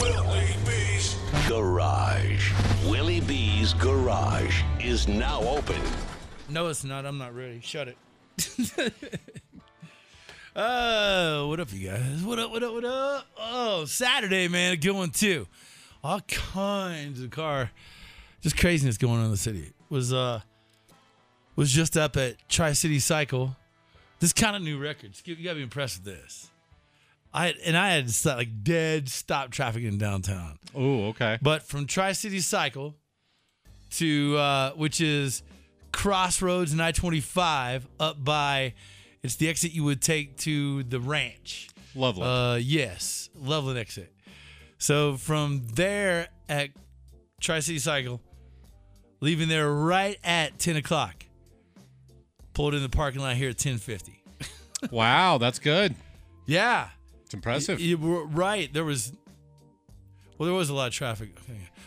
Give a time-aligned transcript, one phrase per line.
[0.00, 1.16] Willie B's
[1.48, 2.52] Garage.
[2.86, 5.80] Willie B's Garage is now open.
[6.48, 7.06] No, it's not.
[7.06, 7.60] I'm not ready.
[7.62, 8.92] Shut it.
[10.58, 12.22] Oh, what up, you guys?
[12.22, 13.26] What up, what up, what up?
[13.38, 14.72] Oh, Saturday, man.
[14.72, 15.46] A good one, too.
[16.02, 17.70] All kinds of car,
[18.40, 19.72] just craziness going on in the city.
[19.90, 20.40] Was, uh,
[21.56, 23.54] was just up at Tri City Cycle.
[24.18, 25.10] This kind of new record.
[25.26, 26.48] You gotta be impressed with this.
[27.36, 30.58] I and I had to stop, like dead stop traffic in downtown.
[30.74, 31.38] Oh, okay.
[31.42, 32.94] But from Tri City Cycle
[33.90, 35.42] to uh, which is
[35.92, 38.72] Crossroads and I twenty five up by
[39.22, 41.68] it's the exit you would take to the ranch.
[41.94, 42.22] Lovely.
[42.22, 44.10] Uh, yes, Loveland exit.
[44.78, 46.70] So from there at
[47.40, 48.22] Tri City Cycle,
[49.20, 51.24] leaving there right at ten o'clock.
[52.54, 54.22] Pulled in the parking lot here at ten fifty.
[54.90, 55.94] wow, that's good.
[56.46, 56.88] Yeah,
[57.26, 57.80] It's impressive.
[57.80, 58.72] You were right.
[58.72, 59.12] There was,
[60.38, 61.30] well, there was a lot of traffic.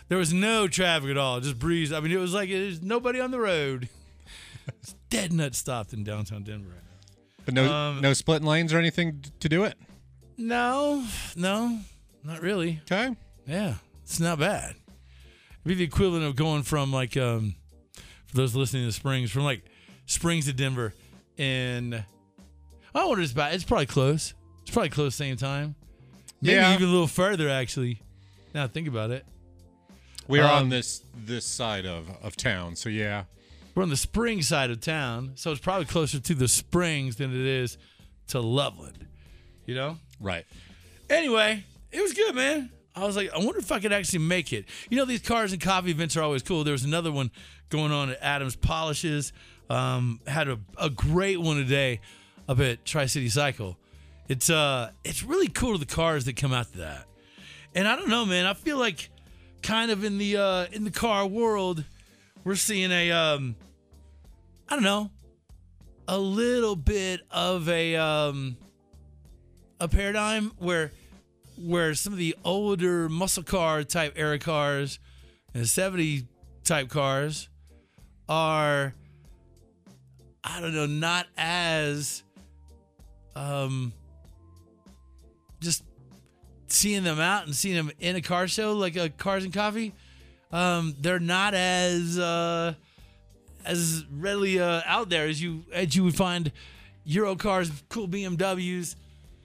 [0.09, 1.39] There was no traffic at all.
[1.39, 1.93] Just breeze.
[1.93, 3.89] I mean, it was like there's nobody on the road.
[4.81, 6.69] It's dead nut stopped in downtown Denver.
[6.69, 7.43] Right now.
[7.45, 9.75] But no, um, no splitting lanes or anything to do it.
[10.37, 11.03] No,
[11.35, 11.79] no,
[12.23, 12.79] not really.
[12.83, 13.15] Okay.
[13.47, 14.75] Yeah, it's not bad.
[14.75, 17.55] It'd be the equivalent of going from like, um,
[18.27, 19.63] for those listening to Springs, from like
[20.05, 20.93] Springs to Denver,
[21.39, 22.03] and
[22.93, 23.53] I wonder it's about.
[23.53, 24.35] It's probably close.
[24.69, 25.73] It's probably close same time.
[26.43, 26.75] Maybe Yeah.
[26.75, 28.03] even a little further actually.
[28.53, 29.25] Now think about it.
[30.27, 33.23] We're on Um, this this side of of town, so yeah.
[33.73, 37.31] We're on the spring side of town, so it's probably closer to the springs than
[37.31, 37.79] it is
[38.27, 39.07] to Loveland.
[39.65, 39.97] You know?
[40.19, 40.45] Right.
[41.09, 42.69] Anyway, it was good, man.
[42.95, 44.65] I was like, I wonder if I could actually make it.
[44.91, 46.63] You know, these cars and coffee events are always cool.
[46.63, 47.31] There was another one
[47.69, 49.33] going on at Adams Polishes.
[49.67, 52.01] Um, had a, a great one today
[52.47, 53.75] up at Tri City Cycle.
[54.29, 57.05] It's uh, it's really cool the cars that come out to that.
[57.73, 58.45] And I don't know, man.
[58.45, 59.09] I feel like
[59.63, 61.83] kind of in the uh, in the car world,
[62.43, 63.55] we're seeing a um,
[64.69, 65.09] I don't know,
[66.07, 68.55] a little bit of a um,
[69.79, 70.91] a paradigm where
[71.57, 74.99] where some of the older muscle car type era cars
[75.53, 76.25] and 70
[76.63, 77.49] type cars
[78.29, 78.93] are
[80.43, 82.23] I don't know, not as
[83.35, 83.91] um
[85.59, 85.83] just
[86.67, 89.93] seeing them out and seeing them in a car show like a cars and coffee
[90.51, 92.73] um they're not as uh
[93.65, 96.51] as readily uh, out there as you as you would find
[97.05, 98.95] Euro cars, cool BMWs,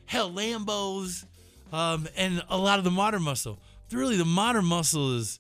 [0.07, 1.25] hell Lambos,
[1.73, 3.59] um, and a lot of the modern muscle.
[3.91, 5.39] Really, the modern muscle is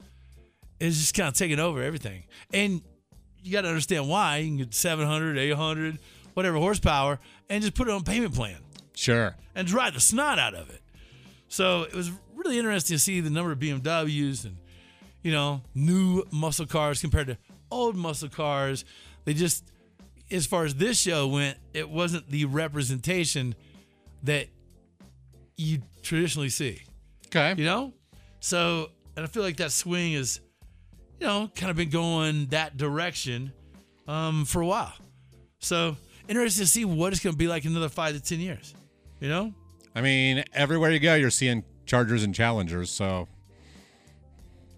[0.81, 2.81] is just kind of taking over everything, and
[3.43, 4.39] you got to understand why.
[4.39, 5.99] You can get 700, 800,
[6.35, 7.19] whatever horsepower,
[7.51, 8.56] and just put it on payment plan
[8.94, 9.37] Sure.
[9.55, 10.81] and drive the snot out of it.
[11.49, 14.56] So it was really interesting to see the number of BMWs and
[15.22, 17.38] you know new muscle cars compared to
[17.71, 18.84] old muscle cars.
[19.25, 19.65] They just,
[20.31, 23.55] as far as this show went, it wasn't the representation
[24.22, 24.49] that
[25.56, 26.82] you traditionally see.
[27.26, 27.55] Okay.
[27.56, 27.93] You know,
[28.41, 30.41] so and I feel like that swing is,
[31.21, 33.53] you know, kind of been going that direction
[34.09, 34.93] um, for a while.
[35.61, 35.97] So
[36.28, 38.75] interesting to see what it's going to be like in another five to ten years.
[39.25, 39.55] You know.
[39.95, 42.91] I mean, everywhere you go, you're seeing Chargers and Challengers.
[42.91, 43.27] So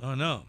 [0.00, 0.42] Oh no.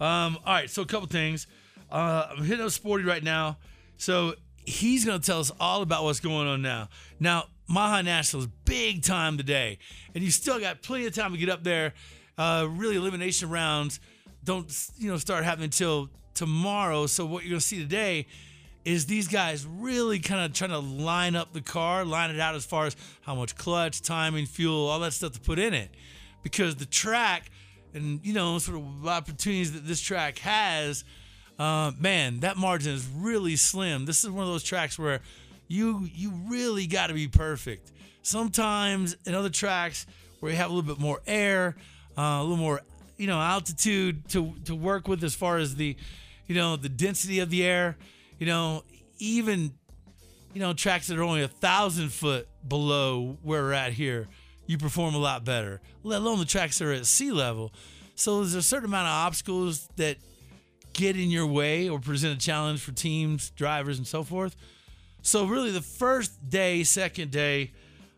[0.00, 1.46] Um, all right, so a couple things.
[1.90, 3.58] Uh, I'm hitting up Sporty right now.
[3.98, 6.88] So he's gonna tell us all about what's going on now.
[7.20, 9.76] Now, Mile High National is big time today,
[10.14, 11.92] and you still got plenty of time to get up there.
[12.38, 14.00] Uh, really, elimination rounds
[14.44, 17.06] don't you know start happening until tomorrow.
[17.06, 18.28] So what you're gonna see today
[18.84, 22.54] is these guys really kind of trying to line up the car, line it out
[22.54, 25.90] as far as how much clutch, timing, fuel, all that stuff to put in it,
[26.42, 27.50] because the track
[27.94, 31.04] and you know sort of opportunities that this track has
[31.58, 34.06] uh, man that margin is really slim.
[34.06, 35.20] This is one of those tracks where
[35.68, 37.92] you you really got to be perfect.
[38.22, 40.06] Sometimes in other tracks
[40.40, 41.76] where you have a little bit more air
[42.16, 42.80] uh, a little more
[43.16, 45.96] you know altitude to to work with as far as the
[46.46, 47.96] you know the density of the air
[48.42, 48.82] you know
[49.18, 49.72] even
[50.54, 54.28] you know, tracks that are only a thousand foot below where we're at here,
[54.66, 57.72] you perform a lot better, let alone the tracks that are at sea level.
[58.14, 60.18] So there's a certain amount of obstacles that
[60.92, 64.54] get in your way or present a challenge for teams, drivers, and so forth.
[65.22, 67.72] So really, the first day, second day,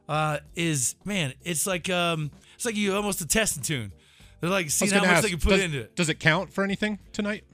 [0.08, 3.92] uh, is man, it's like um, it's like you almost a testing tune.
[4.40, 5.96] They're like seeing how much ask, they can put does, into it.
[5.96, 7.44] Does it count for anything tonight?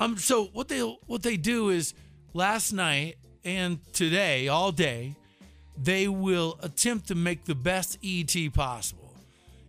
[0.00, 1.94] Um, so what they what they do is
[2.32, 5.14] last night and today, all day,
[5.76, 9.14] they will attempt to make the best ET possible.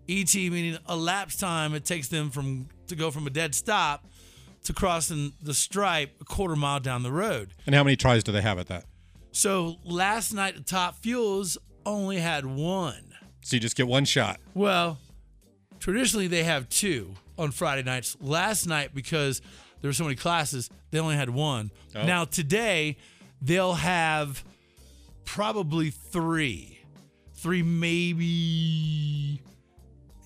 [0.08, 4.06] ET meaning a lapse time it takes them from to go from a dead stop
[4.64, 7.54] to crossing the stripe a quarter mile down the road.
[7.66, 8.86] And how many tries do they have at that?
[9.32, 13.14] So last night the top fuels only had one.
[13.42, 14.40] So you just get one shot.
[14.54, 14.98] Well,
[15.80, 18.18] traditionally they have two on Friday nights.
[18.20, 19.42] Last night, because
[19.81, 21.72] there were so many classes, they only had one.
[21.96, 22.06] Oh.
[22.06, 22.98] Now today,
[23.42, 24.44] they'll have
[25.26, 26.80] probably three,
[27.34, 29.42] three maybe,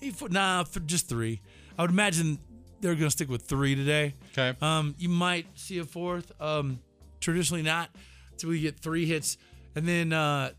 [0.00, 1.40] maybe four, nah, th- just three.
[1.78, 2.38] I would imagine
[2.80, 4.14] they're going to stick with three today.
[4.32, 4.56] Okay.
[4.60, 6.32] Um, you might see a fourth.
[6.40, 6.80] Um,
[7.20, 7.90] traditionally not.
[8.36, 9.38] Typically you get three hits,
[9.74, 10.50] and then uh,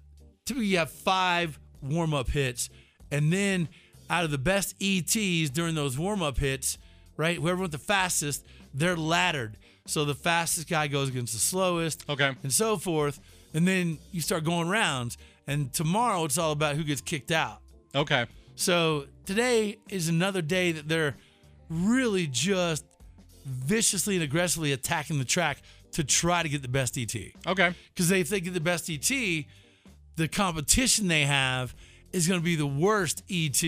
[0.46, 2.70] typically you have five warm up hits,
[3.12, 3.70] and then
[4.10, 6.78] out of the best ETs during those warm up hits,
[7.18, 7.38] right?
[7.38, 8.46] Whoever went the fastest,
[8.76, 9.58] they're laddered.
[9.88, 12.36] So the fastest guy goes against the slowest, Okay.
[12.44, 13.20] and so forth.
[13.54, 15.18] And then you start going rounds.
[15.48, 17.62] And tomorrow it's all about who gets kicked out.
[17.94, 18.26] Okay.
[18.56, 21.16] So today is another day that they're
[21.70, 22.84] really just
[23.46, 25.62] viciously and aggressively attacking the track
[25.92, 27.16] to try to get the best ET.
[27.48, 27.74] Okay.
[27.94, 29.08] Because if they get the best ET,
[30.16, 31.76] the competition they have
[32.12, 33.62] is going to be the worst ET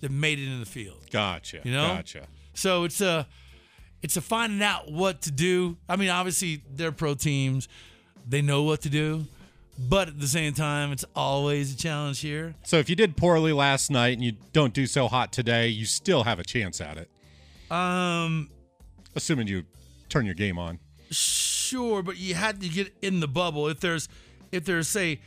[0.00, 1.04] that made it in the field.
[1.10, 1.60] Gotcha.
[1.64, 1.88] You know?
[1.88, 2.26] Gotcha.
[2.54, 3.26] So it's a
[4.06, 5.76] it's a finding out what to do.
[5.88, 7.66] I mean, obviously they're pro teams,
[8.24, 9.24] they know what to do,
[9.76, 12.54] but at the same time, it's always a challenge here.
[12.62, 15.84] So if you did poorly last night and you don't do so hot today, you
[15.86, 17.10] still have a chance at it,
[17.72, 18.48] Um,
[19.16, 19.64] assuming you
[20.08, 20.78] turn your game on.
[21.10, 23.66] sure, but you had to get in the bubble.
[23.66, 24.08] If there's
[24.52, 25.18] if there's say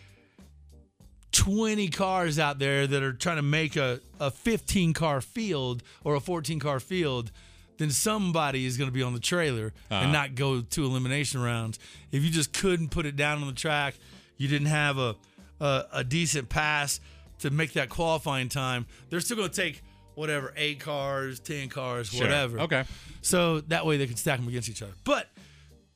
[1.33, 6.15] 20 cars out there that are trying to make a, a 15 car field or
[6.15, 7.31] a 14 car field,
[7.79, 10.11] then somebody is going to be on the trailer and uh-huh.
[10.11, 11.79] not go to elimination rounds.
[12.11, 13.95] If you just couldn't put it down on the track,
[14.37, 15.15] you didn't have a
[15.59, 16.99] a, a decent pass
[17.39, 18.85] to make that qualifying time.
[19.09, 19.81] They're still going to take
[20.15, 22.21] whatever eight cars, ten cars, Sure.
[22.21, 22.59] whatever.
[22.61, 22.83] Okay.
[23.21, 24.93] So that way they can stack them against each other.
[25.03, 25.27] But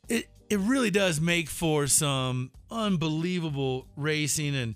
[0.10, 4.76] it it really does make for some unbelievable racing and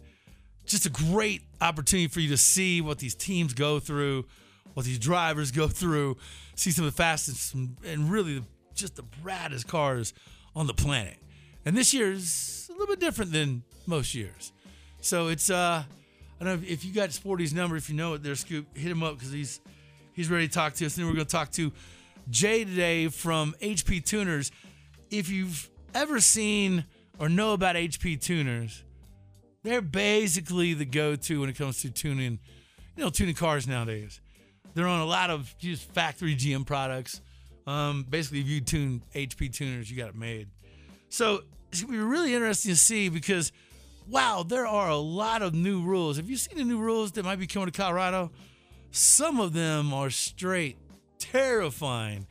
[0.66, 4.26] just a great opportunity for you to see what these teams go through,
[4.78, 6.16] what these drivers go through,
[6.54, 8.44] see some of the fastest and- really
[8.76, 10.14] just the raddest cars
[10.56, 11.18] on the planet.
[11.66, 14.54] And this year is a little bit different than most years.
[15.02, 15.84] So it's uh
[16.40, 18.92] I don't know if, you got Sporty's number, if you know it there, Scoop, hit
[18.92, 19.62] him up because he's
[20.14, 20.96] he's ready to talk to us.
[20.96, 21.74] And then we're gonna talk to
[22.30, 24.52] Jay today from HP Tuners.
[25.10, 26.86] If you've ever seen
[27.18, 28.84] or know about HP Tuners,
[29.64, 32.38] they're basically the go-to when it comes to tuning,
[32.96, 34.22] you know, tuning cars nowadays.
[34.78, 37.20] They're on a lot of just factory GM products.
[37.66, 40.50] Um, basically, if you tune HP tuners, you got it made.
[41.10, 41.42] So
[41.72, 43.52] it's gonna be really interesting to see because,
[44.08, 46.18] wow, there are a lot of new rules.
[46.18, 48.30] Have you seen the new rules that might be coming to Colorado?
[48.92, 50.78] Some of them are straight
[51.18, 52.28] terrifying.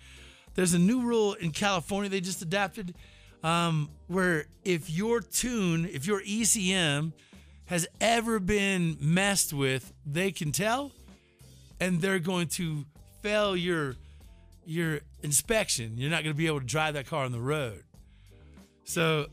[0.54, 2.94] There's a new rule in California they just adapted
[3.42, 7.12] um, where if your tune, if your ECM
[7.64, 10.92] has ever been messed with, they can tell,
[11.80, 12.84] and they're going to
[13.22, 13.96] fail your
[14.64, 15.94] your inspection.
[15.96, 17.82] You're not going to be able to drive that car on the road.
[18.84, 19.26] So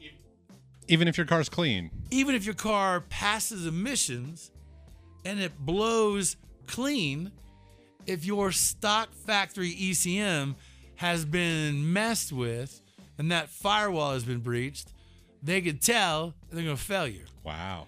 [0.88, 1.90] Even if your car's clean.
[2.12, 4.52] even if your car passes emissions
[5.26, 6.36] and it blows
[6.68, 7.32] clean,
[8.06, 10.56] if your stock factory ECM
[10.98, 12.82] has been messed with
[13.18, 14.90] and that firewall has been breached,
[15.42, 17.24] they could tell they're going to fail you.
[17.44, 17.88] Wow.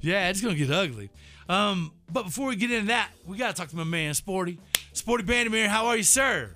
[0.00, 1.10] Yeah, it's going to get ugly.
[1.48, 4.58] Um, but before we get into that, we got to talk to my man, Sporty.
[4.92, 6.50] Sporty Bandimere, how are you, sir?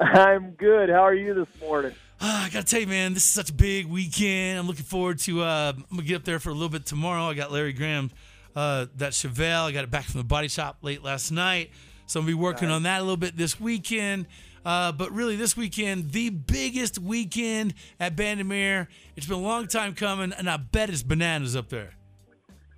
[0.00, 0.88] I'm good.
[0.88, 1.92] How are you this morning?
[2.20, 4.58] Ah, I gotta tell you, man, this is such a big weekend.
[4.58, 5.42] I'm looking forward to.
[5.42, 7.24] Uh, I'm gonna get up there for a little bit tomorrow.
[7.24, 8.10] I got Larry Graham,
[8.56, 9.64] uh, that Chevelle.
[9.64, 11.70] I got it back from the body shop late last night,
[12.06, 14.26] so I'm gonna be working on that a little bit this weekend.
[14.64, 18.86] Uh, but really, this weekend, the biggest weekend at Bandimere.
[19.14, 21.94] It's been a long time coming, and I bet it's bananas up there.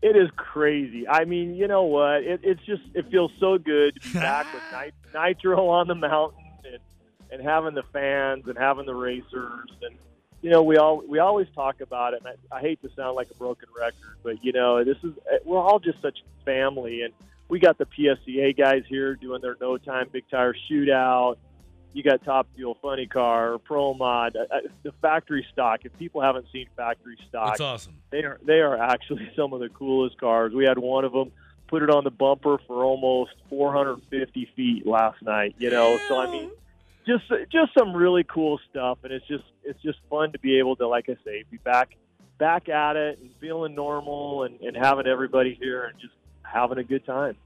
[0.06, 1.08] It is crazy.
[1.08, 2.22] I mean, you know what?
[2.22, 5.96] It, it's just it feels so good to be back with nit- nitro on the
[5.96, 6.78] mountain and
[7.32, 9.96] and having the fans and having the racers and
[10.42, 13.16] you know, we all we always talk about it, and I, I hate to sound
[13.16, 17.02] like a broken record, but you know, this is eh, we're all just such family,
[17.02, 17.12] and
[17.48, 21.36] we got the PSCA guys here doing their no time big tire shootout.
[21.96, 25.80] You got Top Fuel, Funny Car, Pro Mod, uh, uh, the factory stock.
[25.84, 27.94] If people haven't seen factory stock, That's awesome.
[28.10, 30.52] they are they are actually some of the coolest cars.
[30.52, 31.32] We had one of them
[31.68, 35.54] put it on the bumper for almost 450 feet last night.
[35.56, 36.50] You know, so I mean,
[37.06, 40.76] just just some really cool stuff, and it's just it's just fun to be able
[40.76, 41.96] to, like I say, be back
[42.36, 46.12] back at it and feeling normal and, and having everybody here and just
[46.42, 47.36] having a good time.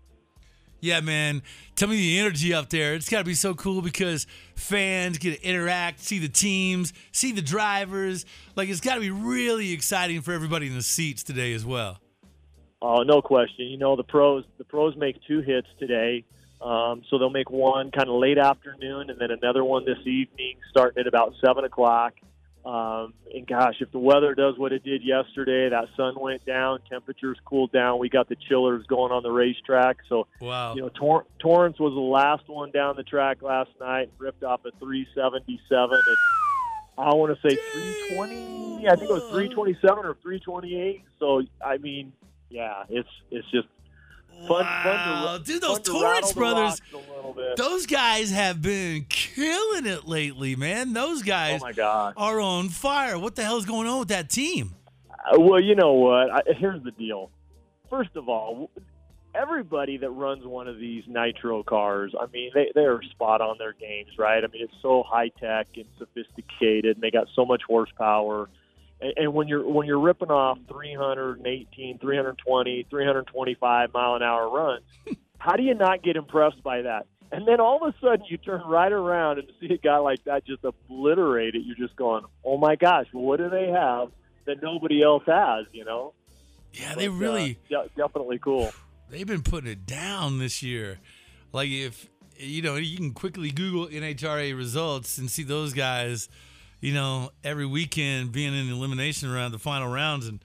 [0.81, 1.43] Yeah, man.
[1.77, 2.95] Tell me the energy up there.
[2.95, 7.33] It's got to be so cool because fans get to interact, see the teams, see
[7.33, 8.25] the drivers.
[8.57, 12.01] Like, it's got to be really exciting for everybody in the seats today as well.
[12.83, 13.67] Oh, no question.
[13.67, 14.45] You know the pros.
[14.57, 16.25] The pros make two hits today,
[16.63, 20.57] um, so they'll make one kind of late afternoon, and then another one this evening,
[20.71, 22.15] starting at about seven o'clock.
[22.64, 26.81] Um, and gosh, if the weather does what it did yesterday, that sun went down,
[26.90, 27.99] temperatures cooled down.
[27.99, 29.99] We got the chillers going on the racetrack.
[30.09, 30.75] So, Wow.
[30.75, 34.61] you know, Tor- Torrence was the last one down the track last night, ripped off
[34.67, 36.02] a 377.
[36.07, 36.17] And
[36.99, 38.87] I want to say 320.
[38.88, 41.02] I think it was 327 or 328.
[41.19, 42.12] So, I mean,
[42.50, 43.69] yeah, it's it's just
[44.49, 44.64] fun.
[44.64, 45.23] wow.
[45.37, 47.56] fun to, Dude, those fun to Torrence brothers, rocks a little bit.
[47.56, 50.92] those guys have been killing it lately, man.
[50.92, 52.14] Those Oh guys my god.
[52.16, 53.18] are on fire.
[53.18, 54.75] What the hell is going on with that team?
[55.11, 56.30] Uh, Well, you know what?
[56.30, 57.30] I, here's the deal.
[57.88, 58.70] First of all,
[59.35, 63.56] everybody that runs one of these nitro cars, I mean, they they are spot on
[63.59, 64.42] their games, right?
[64.42, 68.49] I mean, it's so high tech and sophisticated, and they got so much horsepower.
[69.00, 74.85] And, and when you're when you're ripping off 318, 320, 325 mile an hour runs,
[75.38, 77.07] how do you not get impressed by that?
[77.33, 80.25] And then all of a sudden, you turn right around and see a guy like
[80.25, 81.62] that just obliterate it.
[81.64, 84.11] You're just going, "Oh my gosh, what do they have
[84.47, 86.12] that nobody else has?" You know?
[86.73, 87.59] Yeah, they But, uh, really.
[87.69, 88.73] de- definitely cool.
[89.11, 90.99] they've been putting it down this year.
[91.52, 96.28] Like if you know, you can quickly Google NHRA results and see those guys,
[96.81, 100.43] you know, every weekend being in the elimination round, the final rounds, and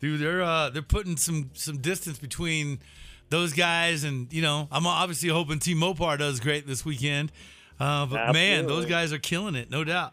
[0.00, 2.80] dude, they're uh, they're putting some some distance between
[3.28, 7.32] those guys, and you know, I'm obviously hoping Team Mopar does great this weekend.
[7.78, 10.12] Uh, but man, those guys are killing it, no doubt.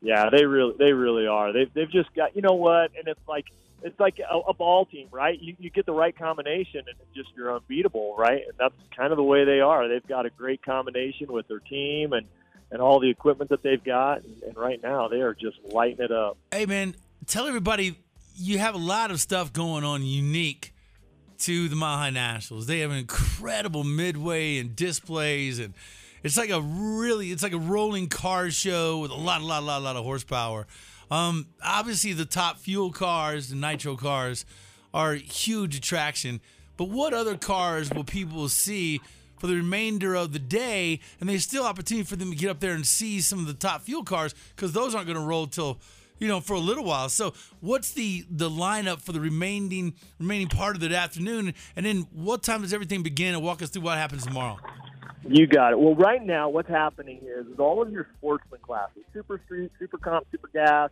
[0.00, 1.52] Yeah, they really they really are.
[1.52, 3.46] They've they've just got you know what, and it's like
[3.82, 5.38] it's like a, a ball team, right?
[5.40, 8.42] You you get the right combination, and just you're unbeatable, right?
[8.48, 9.88] And that's kind of the way they are.
[9.88, 12.26] They've got a great combination with their team and
[12.70, 16.12] and all the equipment that they've got, and, right now they are just lighting it
[16.12, 16.38] up.
[16.50, 16.94] Hey man,
[17.26, 17.96] tell everybody
[18.36, 20.74] you have a lot of stuff going on unique
[21.40, 22.66] to the Mile High Nationals.
[22.66, 25.74] They have an incredible midway and displays, and
[26.22, 29.62] it's like a really it's like a rolling car show with a lot, a lot,
[29.62, 30.66] a lot, a lot of horsepower.
[31.10, 34.46] Um, obviously, the top fuel cars, the nitro cars,
[34.92, 36.40] are a huge attraction.
[36.76, 39.00] But what other cars will people see
[39.44, 41.00] for the remainder of the day?
[41.20, 43.52] And there's still opportunity for them to get up there and see some of the
[43.52, 45.80] top fuel cars because those aren't going to roll till
[46.18, 47.10] you know for a little while.
[47.10, 51.52] So what's the the lineup for the remaining remaining part of the afternoon?
[51.76, 53.34] And then what time does everything begin?
[53.34, 54.56] And walk us through what happens tomorrow.
[55.28, 55.78] You got it.
[55.78, 59.98] Well, right now, what's happening is, is all of your sportsman classes, super street, super
[59.98, 60.88] comp, super gas,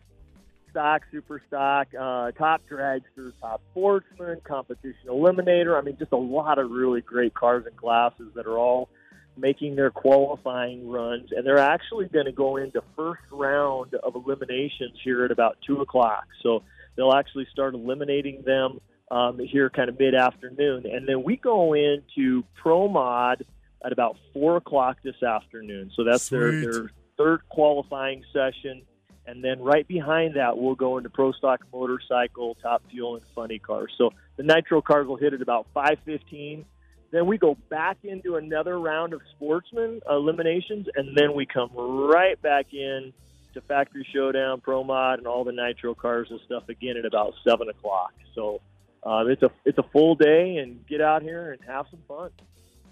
[0.73, 5.77] stock, super stock, uh, top dragster, top sportsman, competition eliminator.
[5.77, 8.89] I mean, just a lot of really great cars and classes that are all
[9.37, 14.97] making their qualifying runs, and they're actually going to go into first round of eliminations
[15.03, 16.25] here at about two o'clock.
[16.41, 16.63] So
[16.95, 18.79] they'll actually start eliminating them
[19.11, 23.45] um, here, kind of mid afternoon, and then we go into pro mod
[23.85, 25.91] at about four o'clock this afternoon.
[25.95, 28.81] So that's their, their third qualifying session.
[29.25, 33.59] And then right behind that, we'll go into Pro Stock Motorcycle, Top Fuel, and Funny
[33.59, 33.91] Cars.
[33.97, 36.65] So the Nitro cars will hit at about 5:15.
[37.11, 42.41] Then we go back into another round of Sportsman eliminations, and then we come right
[42.41, 43.13] back in
[43.53, 47.35] to Factory Showdown, Pro Mod, and all the Nitro cars and stuff again at about
[47.47, 48.13] seven o'clock.
[48.35, 48.61] So
[49.03, 52.31] uh, it's a it's a full day, and get out here and have some fun.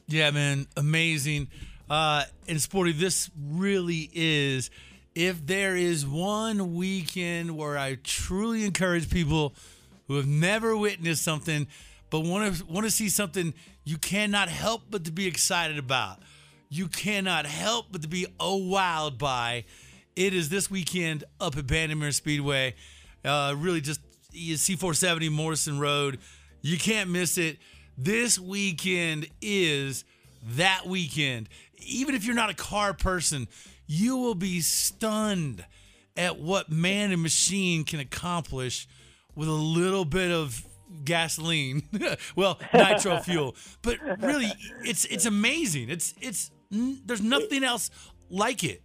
[0.08, 1.48] Yeah, man, amazing.
[1.90, 4.70] Uh, and Sporty, this really is.
[5.14, 9.54] If there is one weekend where I truly encourage people
[10.08, 11.68] who have never witnessed something,
[12.10, 13.54] but want to want to see something
[13.84, 16.20] you cannot help but to be excited about,
[16.70, 19.66] you cannot help but to be oh wowed by,
[20.16, 22.76] it is this weekend up at Bandimere Speedway.
[23.26, 24.00] Uh, really, just
[24.34, 26.20] C470 Morrison Road.
[26.62, 27.58] You can't miss it.
[27.98, 30.06] This weekend is
[30.56, 31.50] that weekend.
[31.80, 33.48] Even if you're not a car person,
[33.92, 35.66] you will be stunned
[36.16, 38.88] at what man and machine can accomplish
[39.36, 40.66] with a little bit of
[41.04, 41.84] gasoline.
[42.38, 43.54] well, nitro fuel.
[43.82, 44.50] But really,
[44.86, 45.90] it's it's amazing.
[45.90, 47.92] It's it's there's nothing else
[48.30, 48.82] like it.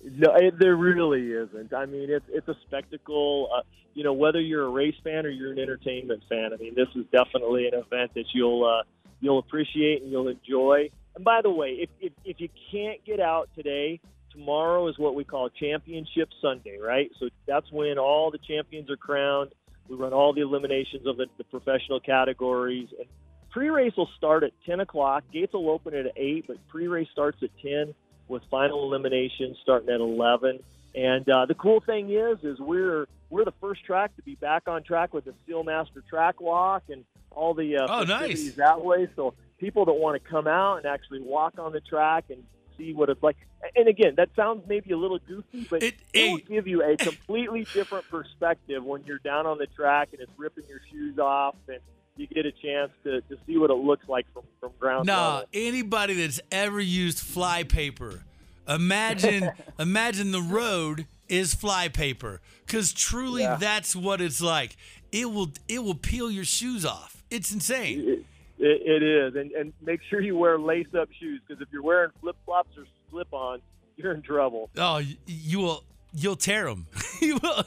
[0.00, 1.74] No, it, there really isn't.
[1.74, 3.50] I mean, it's it's a spectacle.
[3.52, 3.62] Uh,
[3.94, 6.88] you know, whether you're a race fan or you're an entertainment fan, I mean, this
[6.94, 8.84] is definitely an event that you'll uh,
[9.20, 10.88] you'll appreciate and you'll enjoy.
[11.16, 14.00] And by the way, if, if if you can't get out today,
[14.32, 17.10] tomorrow is what we call Championship Sunday, right?
[17.18, 19.50] So that's when all the champions are crowned.
[19.88, 23.08] We run all the eliminations of the, the professional categories, and
[23.50, 25.24] pre-race will start at 10 o'clock.
[25.32, 27.94] Gates will open at 8, but pre-race starts at 10
[28.28, 30.60] with final elimination starting at 11.
[30.94, 34.64] And uh, the cool thing is, is we're we're the first track to be back
[34.66, 38.54] on track with the Steelmaster Track Walk and all the uh, Oh, nice.
[38.54, 39.08] that way.
[39.14, 42.42] So people that want to come out and actually walk on the track and
[42.80, 43.36] see what it's like.
[43.76, 46.96] And again, that sounds maybe a little goofy, but It- it, will give you a
[47.08, 51.54] completely different perspective when you're down on the track and it's ripping your shoes off
[51.68, 51.78] and
[52.16, 55.34] you get a chance to, to see what it looks like from, from ground Nah,
[55.34, 55.48] level.
[55.54, 58.24] anybody that's ever used fly paper,
[58.68, 63.56] imagine imagine the road is fly paper cuz truly Yeah.
[63.56, 64.76] that's what it's like.
[65.12, 67.22] It will it will peel your shoes off.
[67.30, 68.00] It's insane.
[68.08, 68.24] It,
[68.60, 72.10] it, it is, and and make sure you wear lace-up shoes because if you're wearing
[72.20, 73.62] flip-flops or slip-ons,
[73.96, 74.70] you're in trouble.
[74.76, 76.86] Oh, you will you'll tear them.
[77.20, 77.64] you will.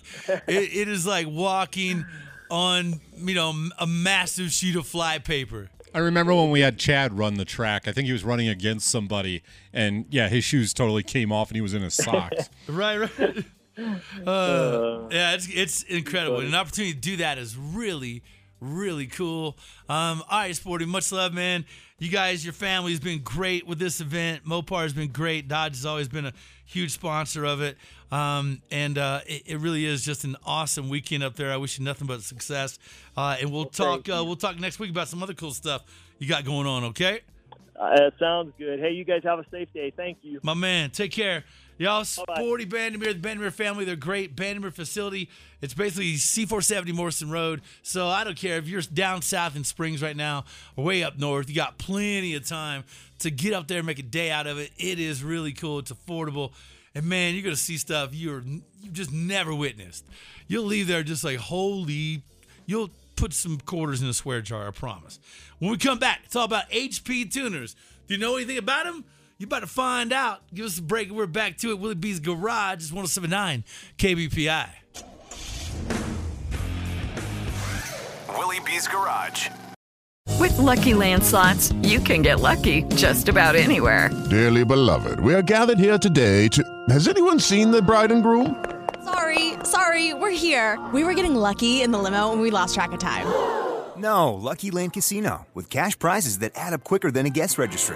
[0.48, 2.06] It, it is like walking
[2.50, 5.70] on, you know, a massive sheet of fly paper.
[5.96, 7.88] I remember when we had Chad run the track.
[7.88, 11.56] I think he was running against somebody, and yeah, his shoes totally came off, and
[11.56, 12.50] he was in his socks.
[12.68, 13.46] Right, right.
[14.28, 16.42] Uh, yeah, it's it's incredible.
[16.42, 18.22] An opportunity to do that is really,
[18.64, 19.58] really cool.
[19.90, 21.66] Um, all right, Sporty, much love, man.
[22.00, 24.46] You guys, your family has been great with this event.
[24.46, 25.48] Mopar has been great.
[25.48, 26.34] Dodge has always been a
[26.66, 27.78] huge sponsor of it.
[28.12, 31.52] Um, and uh, it, it really is just an awesome weekend up there.
[31.52, 32.78] I wish you nothing but success.
[33.16, 34.08] Uh, and we'll talk.
[34.10, 35.84] Uh, we'll talk next week about some other cool stuff
[36.20, 36.84] you got going on.
[36.86, 37.22] Okay,
[37.80, 38.80] Uh, it sounds good.
[38.80, 39.92] Hey, you guys have a safe day.
[39.96, 40.40] Thank you.
[40.44, 40.90] my man.
[40.92, 41.44] Take care.
[41.84, 42.06] Y'all.
[42.06, 44.38] Sporty Bandimere, the Bandimere family, they're great.
[44.38, 45.30] Bandimere facility,
[45.62, 47.62] it's basically C470 Morrison Road.
[47.82, 50.46] So I don't care if you're down south in Springs right now
[50.78, 52.86] or way up north, you got plenty of time
[53.20, 54.72] to get up there and make a day out of it.
[54.78, 55.80] It is really cool.
[55.80, 56.54] It's affordable.
[56.96, 60.06] And man, you're going to see stuff you're you just never witnessed.
[60.48, 62.22] You'll leave there just like, holy,
[62.66, 65.20] you'll put some quarters in a swear jar, I promise.
[65.60, 67.76] When we come back, it's all about HP tuners.
[68.08, 69.04] Do you know anything about them?
[69.38, 70.42] You about to find out.
[70.54, 71.10] Give us a break.
[71.10, 71.80] And we're back to it.
[71.80, 72.84] Willie B's Garage.
[72.84, 73.64] It's 1079
[73.98, 74.70] KBPI.
[78.38, 79.50] Willie B's Garage.
[80.40, 84.10] With Lucky Land slots, you can get lucky just about anywhere.
[84.30, 86.64] Dearly beloved, we are gathered here today to.
[86.90, 88.64] Has anyone seen the bride and groom?
[89.04, 90.80] Sorry, sorry, we're here.
[90.94, 93.28] We were getting lucky in the limo and we lost track of time.
[93.96, 97.96] No, Lucky Land Casino with cash prizes that add up quicker than a guest registry.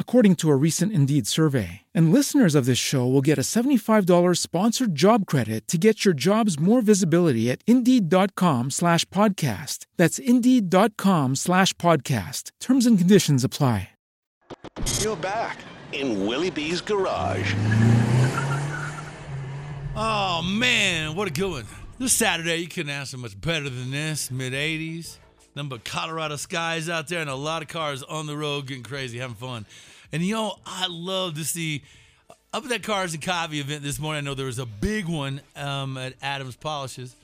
[0.00, 1.82] according to a recent Indeed survey.
[1.94, 6.14] And listeners of this show will get a $75 sponsored job credit to get your
[6.14, 9.86] jobs more visibility at Indeed.com slash podcast.
[9.96, 12.50] That's Indeed.com slash podcast.
[12.58, 13.90] Terms and conditions apply.
[15.00, 15.58] You're back
[15.92, 17.54] in Willie B's Garage.
[19.94, 21.14] Oh, man.
[21.16, 21.66] What a good one.
[21.98, 24.30] This Saturday, you couldn't ask for much better than this.
[24.30, 25.18] Mid 80s.
[25.66, 29.18] But Colorado skies out there and a lot of cars on the road getting crazy,
[29.18, 29.66] having fun.
[30.12, 31.82] And you know, I love to see
[32.52, 34.18] up at that Cars and Coffee event this morning.
[34.18, 37.14] I know there was a big one um, at Adams Polishes.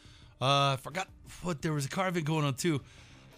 [0.41, 1.09] Uh, I forgot
[1.43, 2.81] what there was a car event going on too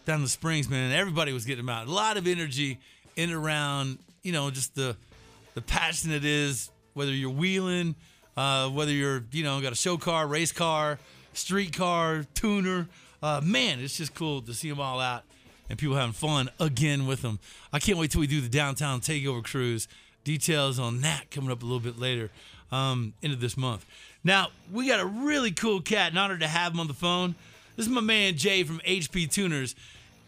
[0.07, 0.93] down the Springs, man.
[0.93, 1.87] Everybody was getting them out.
[1.87, 2.79] A lot of energy
[3.17, 4.97] in and around, you know, just the
[5.55, 7.95] the passion it is, whether you're wheeling,
[8.37, 10.99] uh, whether you're, you know, got a show car, race car,
[11.33, 12.89] street car, tuner.
[13.27, 15.25] Uh, man, it's just cool to see them all out
[15.69, 17.41] and people having fun again with them.
[17.73, 19.89] I can't wait till we do the downtown takeover cruise.
[20.23, 22.31] Details on that coming up a little bit later
[22.71, 23.85] um, into this month.
[24.23, 27.35] Now, we got a really cool cat, and honored to have him on the phone.
[27.75, 29.75] This is my man Jay from HP Tuners.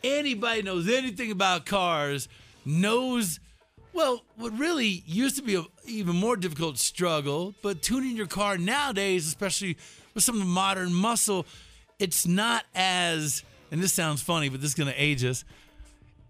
[0.02, 2.28] Anybody knows anything about cars
[2.64, 3.38] knows,
[3.92, 8.58] well, what really used to be an even more difficult struggle, but tuning your car
[8.58, 9.76] nowadays, especially
[10.14, 11.46] with some of the modern muscle,
[11.98, 15.44] it's not as, and this sounds funny, but this is going to age us,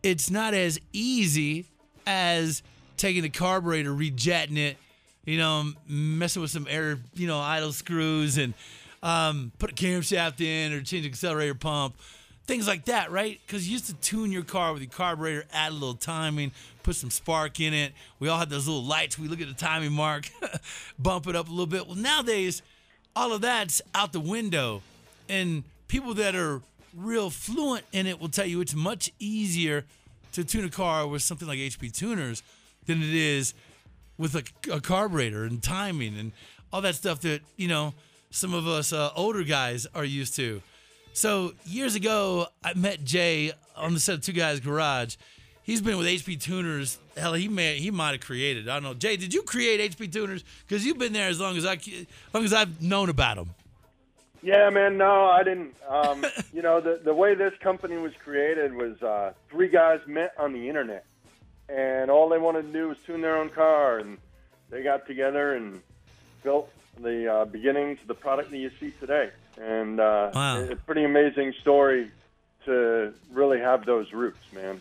[0.03, 1.67] it's not as easy
[2.07, 2.63] as
[2.97, 4.77] taking the carburetor, rejetting it,
[5.25, 8.55] you know, messing with some air, you know, idle screws and
[9.03, 11.95] um, put a camshaft in or change the accelerator pump,
[12.47, 13.39] things like that, right?
[13.47, 16.53] Because you used to tune your car with your carburetor, add a little timing,
[16.83, 17.93] put some spark in it.
[18.19, 19.19] We all had those little lights.
[19.19, 20.31] We look at the timing mark,
[20.99, 21.87] bump it up a little bit.
[21.87, 22.63] Well, nowadays,
[23.15, 24.83] all of that's out the window.
[25.29, 26.63] And people that are
[26.95, 29.85] real fluent in it will tell you it's much easier
[30.33, 32.43] to tune a car with something like HP tuners
[32.87, 33.55] than it is
[34.17, 36.33] with a, a carburetor and timing and
[36.73, 37.95] all that stuff that you know
[38.31, 40.61] some of us uh, older guys are used to.
[41.13, 45.17] So years ago, I met Jay on the set of Two Guys Garage.
[45.63, 46.99] He's been with HP Tuners.
[47.17, 48.69] Hell, he may he might have created.
[48.69, 48.95] I don't know.
[48.95, 50.45] Jay, did you create HP Tuners?
[50.67, 53.51] Because you've been there as long as I, as long as I've known about them.
[54.43, 54.97] Yeah, man.
[54.99, 55.75] No, I didn't.
[55.89, 60.33] Um, you know, the the way this company was created was uh, three guys met
[60.39, 61.05] on the internet,
[61.69, 64.19] and all they wanted to do was tune their own car, and
[64.71, 65.81] they got together and
[66.43, 66.71] built
[67.01, 69.31] the uh, beginnings of the product that you see today.
[69.61, 70.61] And uh, Wow.
[70.61, 72.11] it's a pretty amazing story
[72.65, 74.81] to really have those roots, man.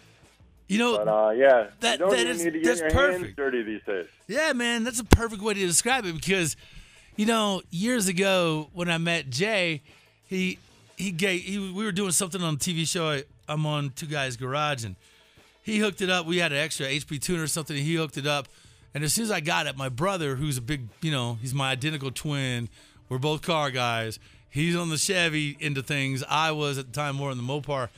[0.67, 2.93] You know, But uh, yeah, that- you don't that even is- need to that's get
[2.93, 3.37] your hands perfect.
[3.37, 4.07] dirty these days.
[4.27, 6.57] Yeah, man, that's a perfect way to describe it because,
[7.17, 9.81] you know, years ago when I met Jay,
[10.27, 10.59] he
[10.95, 13.09] he gave he, we were doing something on a TV show.
[13.11, 14.95] I, I'm on Two Guys Garage, and
[15.63, 16.25] he hooked it up.
[16.25, 17.75] We had an extra HP tuner or something.
[17.75, 18.47] He hooked it up,
[18.93, 21.53] and as soon as I got it, my brother, who's a big, you know, he's
[21.53, 22.69] my identical twin.
[23.09, 24.19] We're both car guys.
[24.49, 26.23] He's on the Chevy end of things.
[26.27, 27.89] I was at the time more on the Mopar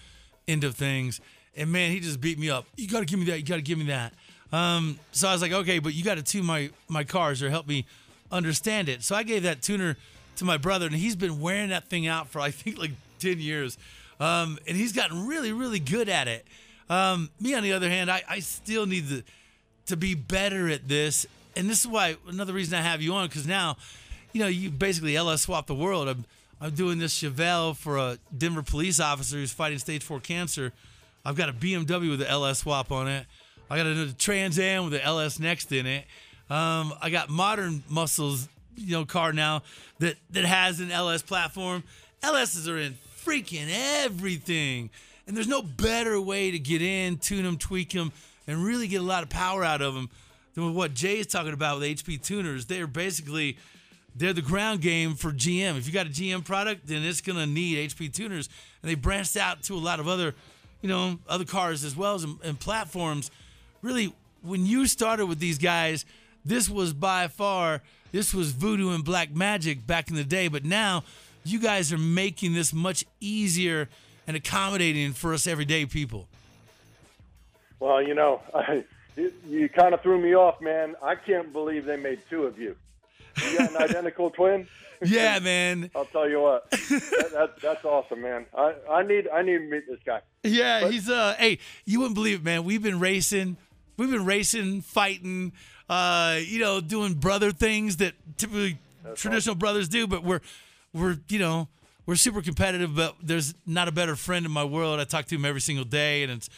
[0.48, 1.20] end of things.
[1.56, 2.66] And man, he just beat me up.
[2.76, 3.40] You got to give me that.
[3.40, 4.14] You got to give me that.
[4.52, 7.50] Um, so I was like, okay, but you got to tune my my cars or
[7.50, 7.86] help me
[8.32, 9.04] understand it.
[9.04, 9.98] So I gave that tuner
[10.38, 13.40] to my brother, and he's been wearing that thing out for I think like ten
[13.40, 13.78] years,
[14.20, 16.46] um, and he's gotten really really good at it.
[16.90, 19.24] Um, me on the other hand, I, I still need to
[19.88, 23.28] to be better at this, and this is why another reason I have you on
[23.28, 23.78] because now,
[24.34, 26.08] you know, you basically LS swap the world.
[26.08, 26.26] I'm
[26.62, 30.74] I'm doing this Chevelle for a Denver police officer who's fighting stage four cancer.
[31.26, 33.26] I've got a BMW with an LS swap on it.
[33.70, 36.06] I got a Trans Am with an LS Next in it.
[36.50, 39.64] Um, I got modern muscles, you know, car now
[40.00, 41.84] that that has an LS platform.
[42.24, 44.90] LSs are in freaking everything,
[45.28, 48.12] and there's no better way to get in, tune them, tweak them,
[48.48, 50.10] and really get a lot of power out of them
[50.56, 52.66] than with what Jay is talking about with HP tuners.
[52.66, 53.58] They're basically
[54.16, 55.78] they're the ground game for GM.
[55.78, 58.50] If you got a GM product, then it's gonna need HP tuners,
[58.82, 60.34] and they branched out to a lot of other,
[60.82, 63.30] you know, other cars as well as and platforms.
[63.82, 66.06] Really, when you started with these guys,
[66.50, 67.82] this was by far
[68.12, 70.48] this was voodoo and black magic back in the day.
[70.48, 71.04] But now,
[71.44, 73.88] you guys are making this much easier
[74.28, 76.28] and accommodating for us everyday people.
[77.80, 78.84] Well, you know, I,
[79.16, 80.96] you, you kind of threw me off, man.
[81.02, 82.76] I can't believe they made two of you.
[83.44, 84.68] You got an identical twin?
[85.06, 85.92] Yeah, man.
[85.96, 86.70] I'll tell you what.
[86.72, 88.46] That, that, that's awesome, man.
[88.58, 90.22] I, I need I need to meet this guy.
[90.44, 92.64] Yeah, But- he's uh hey, you wouldn't believe it, man.
[92.64, 93.56] We've been racing,
[93.98, 95.54] we've been racing, fighting,
[95.90, 98.78] uh, you know, doing brother things that typically
[99.16, 100.42] traditional brothers do, but we're
[100.94, 101.68] we're, you know,
[102.06, 105.00] we're super competitive, but there's not a better friend in my world.
[105.00, 106.50] I talk to him every single day and it's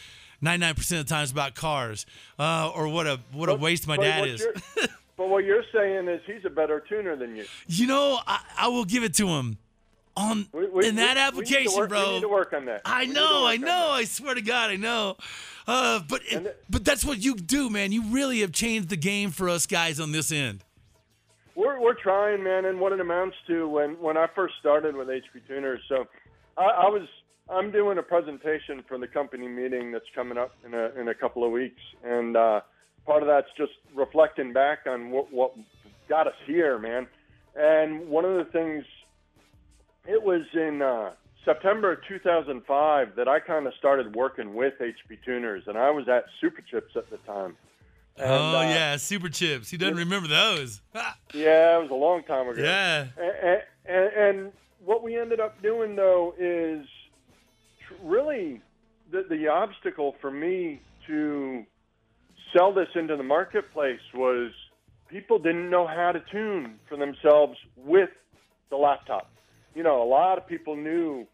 [0.42, 2.04] 99% of the times about cars.
[2.38, 4.46] Uh, or what a what a waste my but dad is.
[5.16, 7.44] but what you're saying is he's a better tuner than you.
[7.68, 9.58] You know, I, I will give it to him.
[10.14, 12.06] On We- we- in that we- we need to application, work- bro.
[12.08, 12.82] We need to work on that.
[12.84, 13.88] I We need to know, I know.
[13.92, 15.16] I swear to God, I know.
[15.66, 16.22] Uh, but
[16.68, 17.92] but that's what you do, man.
[17.92, 20.64] You really have changed the game for us guys on this end.
[21.54, 25.08] We're we're trying, man, and what it amounts to when when I first started with
[25.08, 25.80] HP Tuners.
[25.88, 26.06] So,
[26.56, 27.06] I, I was
[27.50, 31.14] I'm doing a presentation for the company meeting that's coming up in a in a
[31.14, 32.60] couple of weeks, and uh,
[33.06, 35.54] part of that's just reflecting back on what what
[36.08, 37.06] got us here, man.
[37.54, 38.84] And one of the things,
[40.06, 41.10] it was in uh,
[41.44, 46.24] September 2005 that I kind of started working with HP Tuners, and I was at
[46.42, 47.56] Superchips at the time.
[48.16, 49.70] And, oh uh, yeah, super chips.
[49.70, 50.80] He doesn't remember those.
[51.34, 52.62] Yeah, it was a long time ago.
[52.62, 53.06] Yeah.
[53.16, 54.52] And, and, and
[54.84, 56.86] what we ended up doing though is
[58.02, 58.60] really
[59.10, 61.64] the, the obstacle for me to
[62.54, 64.50] sell this into the marketplace was
[65.08, 68.10] people didn't know how to tune for themselves with
[68.68, 69.30] the laptop.
[69.74, 71.26] You know, a lot of people knew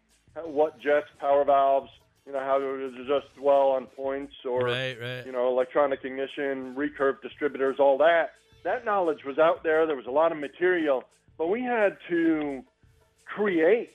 [0.45, 1.89] what jets, power valves,
[2.25, 5.25] you know, how to adjust well on points or, Right, right.
[5.25, 8.31] you know, electronic ignition, recurve distributors, all that.
[8.63, 9.87] That knowledge was out there.
[9.87, 11.03] There was a lot of material,
[11.37, 12.63] but we had to
[13.25, 13.91] create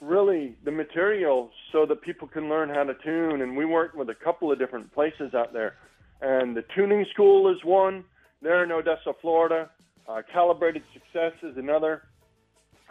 [0.00, 3.42] really the material so that people can learn how to tune.
[3.42, 5.74] And we worked with a couple of different places out there.
[6.22, 8.04] And the tuning school is one.
[8.42, 9.70] They're in Odessa, Florida.
[10.08, 12.02] Uh, Calibrated Success is another.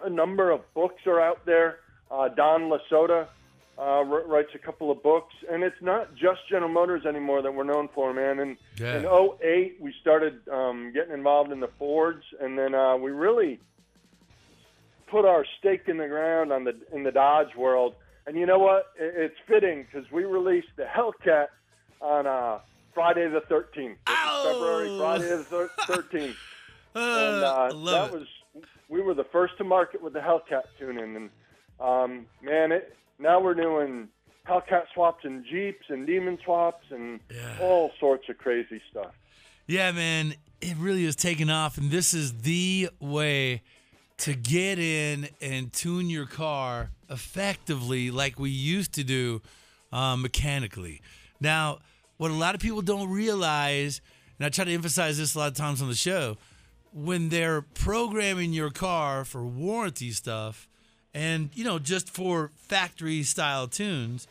[0.04, 1.80] A number of books are out there.
[2.12, 3.28] Uh, Don Lasota
[3.78, 7.54] uh, wr- writes a couple of books, and it's not just General Motors anymore that
[7.54, 8.39] we're known for, man.
[8.39, 8.98] And Yeah.
[8.98, 13.60] in 08, we started um, getting involved in the Fords, and then uh, we really
[15.08, 17.95] put our stake in the ground on the in the Dodge world.
[18.28, 18.88] And you know what?
[19.00, 21.48] It's fitting because we released the Hellcat
[22.02, 22.60] on uh,
[22.93, 23.95] Friday the 13th.
[24.06, 26.36] February, Friday the 13th.
[26.95, 28.28] and uh, that was
[28.88, 31.30] we were the first to market with the Hellcat tuning, and
[31.80, 34.08] um, man, it now we're doing
[34.48, 37.20] Hellcat swaps and Jeeps and Demon swaps and
[37.62, 39.12] all sorts of crazy stuff.
[39.68, 43.62] Yeah, man, it really is taking off, and this is the way
[44.18, 49.42] to get in and tune your car effectively, like we used to do
[49.92, 51.02] uh, mechanically.
[51.39, 51.80] Now,
[52.18, 54.02] what a lot of people don't realize,
[54.38, 56.38] and I try to emphasize this a lot of times on the show,
[56.92, 60.68] when they're programming your car for warranty stuff
[61.13, 64.28] and you know just for factory style tunes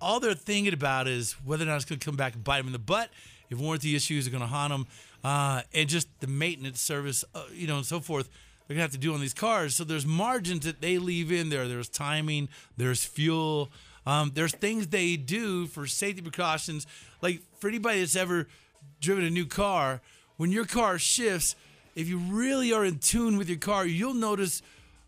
[0.00, 2.58] all they're thinking about is whether or not it's going to come back and bite
[2.58, 3.10] them in the butt
[3.50, 4.86] if warranty issues are going to haunt them
[5.24, 8.28] uh, and just the maintenance service uh, you know and so forth
[8.68, 9.74] they're going to have to do on these cars.
[9.74, 11.66] So there's margins that they leave in there.
[11.66, 13.70] There's timing there's fuel
[14.06, 16.86] um, there's things they do for safety precautions.
[17.20, 18.48] Like for anybody that's ever
[19.00, 20.00] driven a new car
[20.38, 21.56] when your car shifts
[21.94, 24.62] if you really are in tune with your car, you'll notice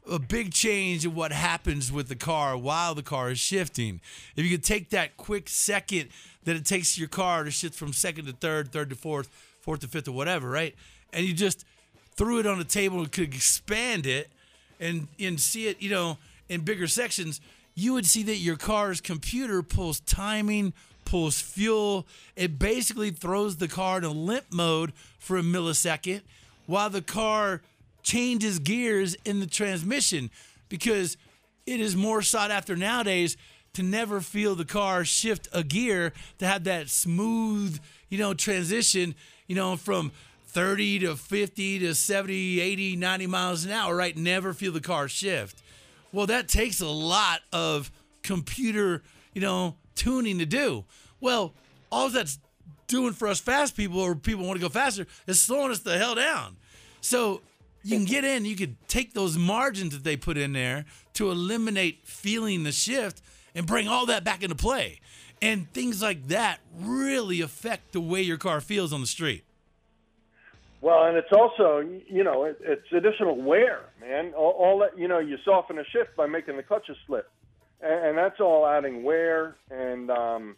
[0.09, 4.01] a big change in what happens with the car while the car is shifting.
[4.37, 6.09] If you could take that quick second
[6.45, 9.29] that it takes your car to shift from second to third, third to fourth,
[9.61, 10.75] fourth to fifth, or whatever, right?
[11.13, 11.65] And you just
[12.17, 14.31] threw it on the table and could expand it
[14.81, 17.41] and and see it, you know, in bigger sections,
[17.75, 20.73] you would see that your car's computer pulls timing,
[21.05, 22.07] pulls fuel.
[22.37, 26.23] It basically throws the car in a limp mode for a millisecond
[26.67, 27.63] while the car
[28.03, 30.31] changes gears in the transmission
[30.69, 31.17] because
[31.67, 33.37] it is more sought after nowadays
[33.75, 39.15] to never feel the car shift a gear to have that smooth, you know, transition,
[39.47, 40.11] you know, from
[40.49, 44.17] 30 to 50 to 70, 80, 90 miles an hour, right?
[44.17, 45.63] Never feel the car shift.
[46.13, 50.85] Well, that takes a lot of computer, you know, tuning to do.
[51.21, 51.55] Well,
[51.93, 52.39] all that's
[52.89, 55.97] doing for us fast people or people want to go faster is slowing us the
[55.97, 56.57] hell down.
[57.01, 57.41] So
[57.83, 61.31] you can get in, you could take those margins that they put in there to
[61.31, 63.23] eliminate feeling the shift
[63.55, 65.01] and bring all that back into play.
[65.43, 69.45] And things like that really affect the way your car feels on the street.
[70.83, 74.33] Well, and it's also, you know, it, it's additional wear, man.
[74.35, 77.31] All, all that, you know, you soften a shift by making the clutches slip,
[77.83, 80.57] and, and that's all adding wear, and um,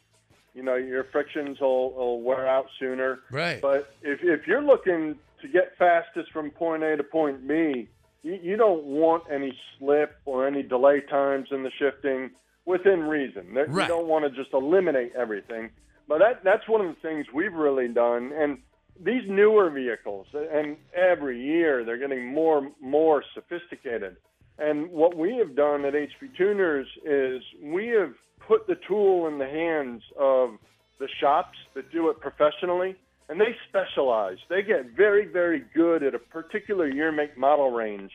[0.55, 3.21] you know, your frictions will, will wear out sooner.
[3.33, 3.61] Right.
[3.61, 7.89] But if if you're looking to get fastest from point A to point B,
[8.23, 12.31] you, you don't want any slip or any delay times in the shifting
[12.65, 13.53] within reason.
[13.55, 13.83] Right.
[13.83, 15.71] You don't want to just eliminate everything.
[16.09, 18.33] But that that's one of the things we've really done.
[18.35, 18.59] And
[19.03, 24.17] these newer vehicles, and every year they're getting more more sophisticated.
[24.59, 28.13] And what we have done at HP Tuners is we have
[28.47, 30.51] put the tool in the hands of
[30.99, 32.95] the shops that do it professionally,
[33.29, 34.39] and they specialize.
[34.49, 38.13] They get very, very good at a particular year, make, model range,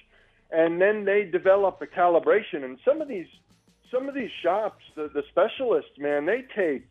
[0.52, 2.64] and then they develop a calibration.
[2.64, 3.28] And some of these,
[3.92, 6.88] some of these shops, the, the specialists, man, they take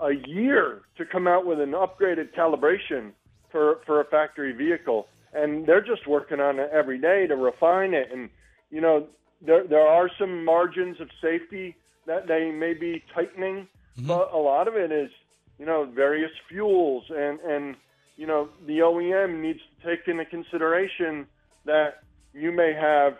[0.00, 3.12] a year to come out with an upgraded calibration
[3.50, 7.94] for for a factory vehicle, and they're just working on it every day to refine
[7.94, 8.08] it.
[8.12, 8.28] And
[8.70, 9.06] you know,
[9.40, 14.06] there there are some margins of safety that they may be tightening, mm-hmm.
[14.06, 15.10] but a lot of it is
[15.58, 17.76] you know various fuels and and
[18.16, 21.26] you know the OEM needs to take into consideration
[21.64, 23.14] that you may have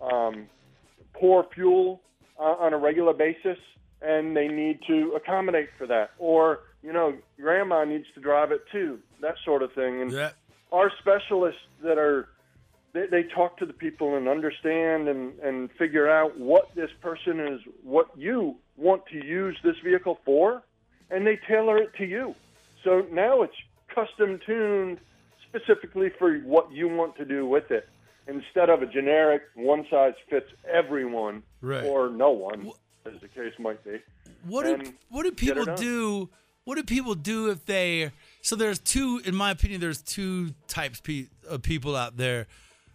[0.00, 0.46] um,
[1.14, 2.00] poor fuel
[2.38, 3.58] uh, on a regular basis,
[4.02, 6.10] and they need to accommodate for that.
[6.18, 10.02] Or you know, grandma needs to drive it too, that sort of thing.
[10.02, 10.30] And Yeah.
[10.72, 12.28] our specialists that are
[12.92, 17.40] they, they talk to the people and understand and, and figure out what this person
[17.40, 20.62] is, what you want to use this vehicle for,
[21.10, 22.34] and they tailor it to you.
[22.84, 23.54] So now it's
[23.94, 24.98] custom tuned
[25.48, 27.88] specifically for what you want to do with it
[28.28, 31.84] instead of a generic one size fits everyone Right.
[31.84, 32.70] or no one,
[33.06, 33.98] as the case might be.
[34.46, 36.28] What do what do people do?
[36.64, 38.10] What do people do if they?
[38.42, 42.46] So there's two, in my opinion, there's two types pe- of people out there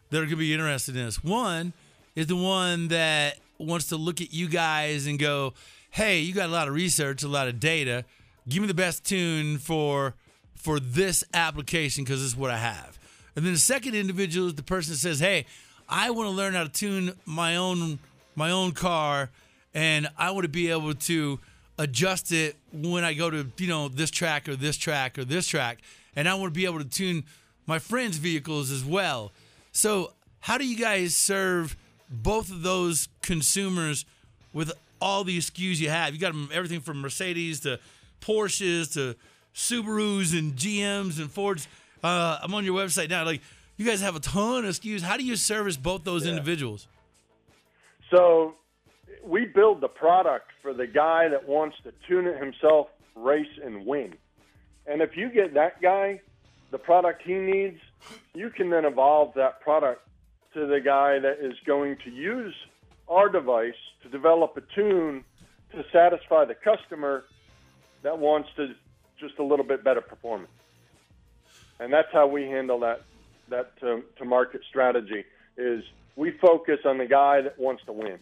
[0.09, 1.23] that are going to be interested in this.
[1.23, 1.71] One
[2.15, 5.53] is the one that wants to look at you guys and go,
[5.91, 8.05] "Hey, you got a lot of research, a lot of data.
[8.47, 10.15] Give me the best tune for
[10.55, 12.97] for this application because this is what I have."
[13.35, 15.45] And then the second individual is the person that says, "Hey,
[15.87, 17.99] I want to learn how to tune my own
[18.35, 19.29] my own car,
[19.73, 21.39] and I want to be able to
[21.77, 25.47] adjust it when I go to you know this track or this track or this
[25.47, 25.79] track,
[26.15, 27.25] and I want to be able to tune
[27.67, 29.31] my friends' vehicles as well."
[29.73, 31.75] So, how do you guys serve
[32.09, 34.05] both of those consumers
[34.53, 36.13] with all the SKUs you have?
[36.13, 37.79] You got 'em everything from Mercedes to
[38.21, 39.15] Porsches to
[39.53, 41.67] Subarus and GMs and Fords.
[42.03, 43.25] Uh, I'm on your website now.
[43.25, 43.41] Like,
[43.77, 45.01] you guys have a ton of SKUs.
[45.01, 46.87] How do you service both those individuals?
[48.09, 48.55] So
[49.23, 53.85] we build the product for the guy that wants to tune it himself, race, and
[53.85, 54.15] win.
[54.85, 56.21] And if you get that guy
[56.71, 57.79] the product he needs,
[58.33, 60.07] you can then evolve that product
[60.53, 62.55] to the guy that is going to use
[63.11, 65.23] our device to develop a tune
[65.73, 67.25] to satisfy the customer
[68.03, 68.69] that wants to
[69.19, 70.49] just a little bit better performance.
[71.79, 73.05] And that's how we handle that
[73.49, 75.25] that to, to market strategy
[75.57, 75.83] is
[76.15, 78.17] we focus on the guy that wants to win.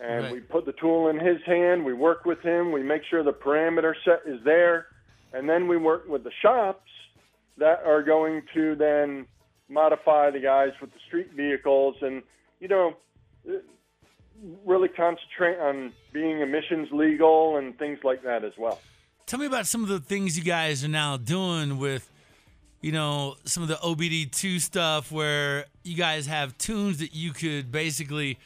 [0.00, 0.32] And Right.
[0.32, 3.32] we put the tool in his hand, we work with him, we make sure the
[3.32, 4.86] parameter set is there,
[5.32, 6.90] and then we work with the shops
[7.58, 9.26] that are going to then
[9.68, 12.22] modify the guys with the street vehicles and
[12.60, 12.94] you know
[14.64, 18.80] really concentrate on being emissions legal and things like that as well.
[19.26, 22.10] Tell me about some of the things you guys are now doing with,
[22.80, 27.72] you know, some of the OBD2 stuff where you guys have tunes that you could
[27.72, 28.38] basically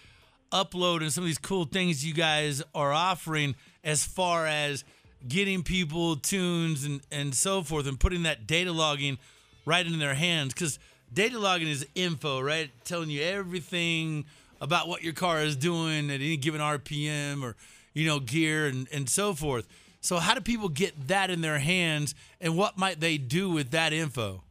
[0.52, 4.84] upload and some of these cool things you guys are offering as far as
[5.28, 9.18] getting people tunes and, and so forth and putting that data logging
[9.66, 10.54] right in their hands.
[10.54, 10.78] Because
[11.12, 12.70] data logging is info, right?
[12.84, 14.24] Telling you everything
[14.60, 17.56] about what your car is doing at any given RPM or,
[17.94, 19.66] you know, gear and, and so forth.
[20.00, 23.70] So, how do people get that in their hands and what might they do with
[23.70, 24.42] that info?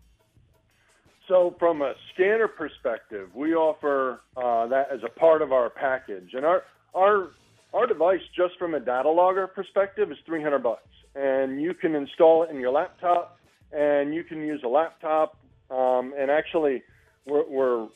[1.28, 6.34] So, from a scanner perspective, we offer uh, that as a part of our package,
[6.34, 6.64] and our
[6.96, 7.30] our
[7.74, 12.44] our device, just from a data logger perspective, is 300 bucks, and you can install
[12.44, 13.38] it in your laptop,
[13.72, 15.38] and you can use a laptop,
[15.70, 16.82] um, and actually,
[17.28, 17.88] we're, we're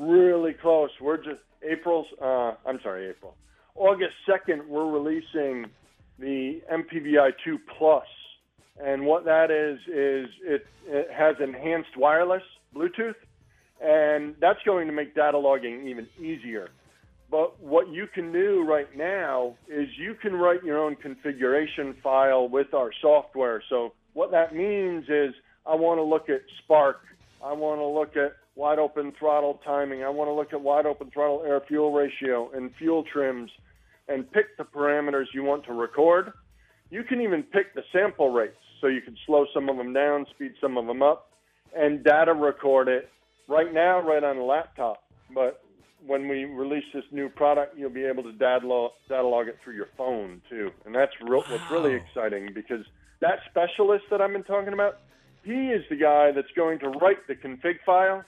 [0.00, 0.90] really close.
[1.00, 2.06] We're just April's.
[2.20, 3.34] Uh, I'm sorry, April,
[3.74, 4.66] August 2nd.
[4.66, 5.66] We're releasing
[6.18, 8.06] the MPVI 2 Plus,
[8.82, 12.42] and what that is is it, it has enhanced wireless
[12.74, 13.14] Bluetooth,
[13.80, 16.68] and that's going to make data logging even easier.
[17.30, 22.48] But what you can do right now is you can write your own configuration file
[22.48, 23.62] with our software.
[23.68, 25.34] So what that means is
[25.66, 27.00] I want to look at spark,
[27.42, 30.86] I want to look at wide open throttle timing, I want to look at wide
[30.86, 33.50] open throttle air fuel ratio and fuel trims
[34.08, 36.32] and pick the parameters you want to record.
[36.90, 40.26] You can even pick the sample rates so you can slow some of them down,
[40.34, 41.30] speed some of them up,
[41.74, 43.10] and data record it
[43.48, 45.02] right now right on the laptop.
[45.34, 45.62] But
[46.06, 49.88] when we release this new product, you'll be able to data log, it through your
[49.96, 52.84] phone too, and that's real, what's really exciting because
[53.20, 54.98] that specialist that I've been talking about,
[55.42, 58.22] he is the guy that's going to write the config file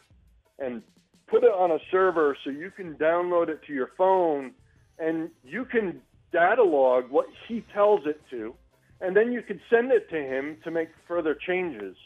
[0.58, 0.82] and
[1.26, 4.52] put it on a server so you can download it to your phone
[4.98, 6.00] and you can
[6.32, 8.54] data log what he tells it to,
[9.00, 11.96] and then you can send it to him to make further changes.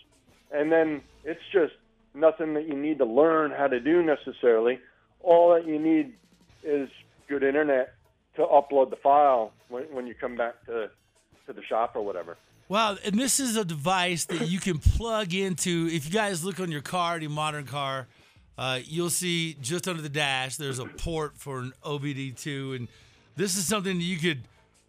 [0.52, 1.74] And then it's just
[2.14, 4.80] nothing that you need to learn how to do necessarily.
[5.20, 6.14] All that you need
[6.64, 6.88] is
[7.28, 7.94] good internet
[8.36, 10.90] to upload the file when, when you come back to,
[11.46, 12.36] to the shop or whatever.
[12.68, 15.88] Well, and this is a device that you can plug into.
[15.90, 18.06] If you guys look on your car, any modern car,
[18.60, 22.88] uh, you'll see just under the dash there's a port for an OBD2, and
[23.34, 24.42] this is something that you could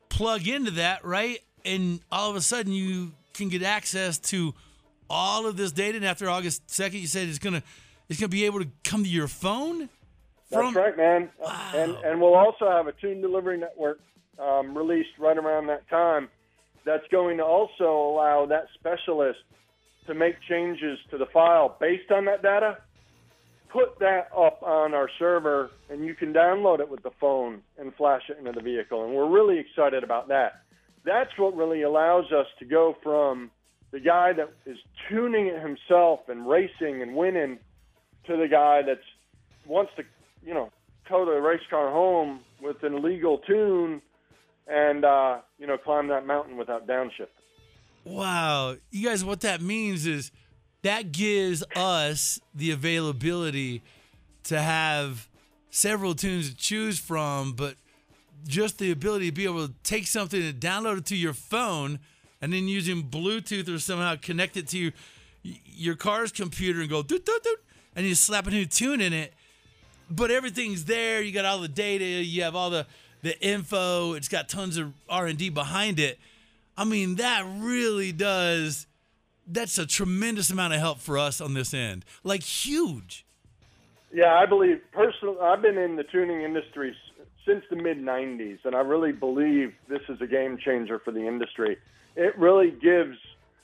[0.09, 1.39] plug into that, right?
[1.63, 4.53] And all of a sudden you can get access to
[5.09, 5.95] all of this data.
[5.95, 7.63] And after August second, you said it's gonna
[8.09, 9.88] it's gonna be able to come to your phone.
[10.49, 11.30] That's right, man.
[11.74, 14.01] And and we'll also have a tune delivery network
[14.38, 16.28] um, released right around that time.
[16.84, 19.39] That's going to also allow that specialist
[20.07, 22.80] to make changes to the file based on that data,
[23.72, 27.93] put that up on our server, and you can download it with the phone and
[27.95, 29.05] flash it into the vehicle.
[29.05, 30.63] And we're really excited about that.
[31.05, 33.51] That's what really allows us to go from
[33.91, 34.78] the guy that is
[35.09, 37.59] tuning it himself and racing and winning
[38.28, 38.99] to the guy that's
[39.65, 40.03] wants to,
[40.45, 40.69] you know,
[41.07, 44.01] tow the race car home with an illegal tune
[44.67, 47.28] and uh, you know climb that mountain without downshift.
[48.03, 48.78] Wow.
[48.89, 50.32] You guys, what that means is
[50.84, 53.84] that gives us the availability
[54.43, 55.29] to have
[55.69, 57.75] several tunes to choose from, but
[58.47, 61.99] just the ability to be able to take something and download it to your phone
[62.41, 64.91] and then using Bluetooth or somehow connect it to your,
[65.43, 67.63] your car's computer and go doot, doot, doot,
[67.95, 69.34] and you slap a new tune in it.
[70.09, 71.21] But everything's there.
[71.21, 72.03] You got all the data.
[72.03, 72.86] You have all the,
[73.21, 74.13] the info.
[74.13, 76.19] It's got tons of R&D behind it.
[76.75, 78.88] I mean, that really does.
[79.48, 82.06] That's a tremendous amount of help for us on this end.
[82.24, 83.26] Like huge.
[84.14, 85.38] Yeah, I believe personally.
[85.42, 86.96] I've been in the tuning industry
[87.46, 91.26] since the mid '90s, and I really believe this is a game changer for the
[91.26, 91.78] industry.
[92.16, 93.18] It really gives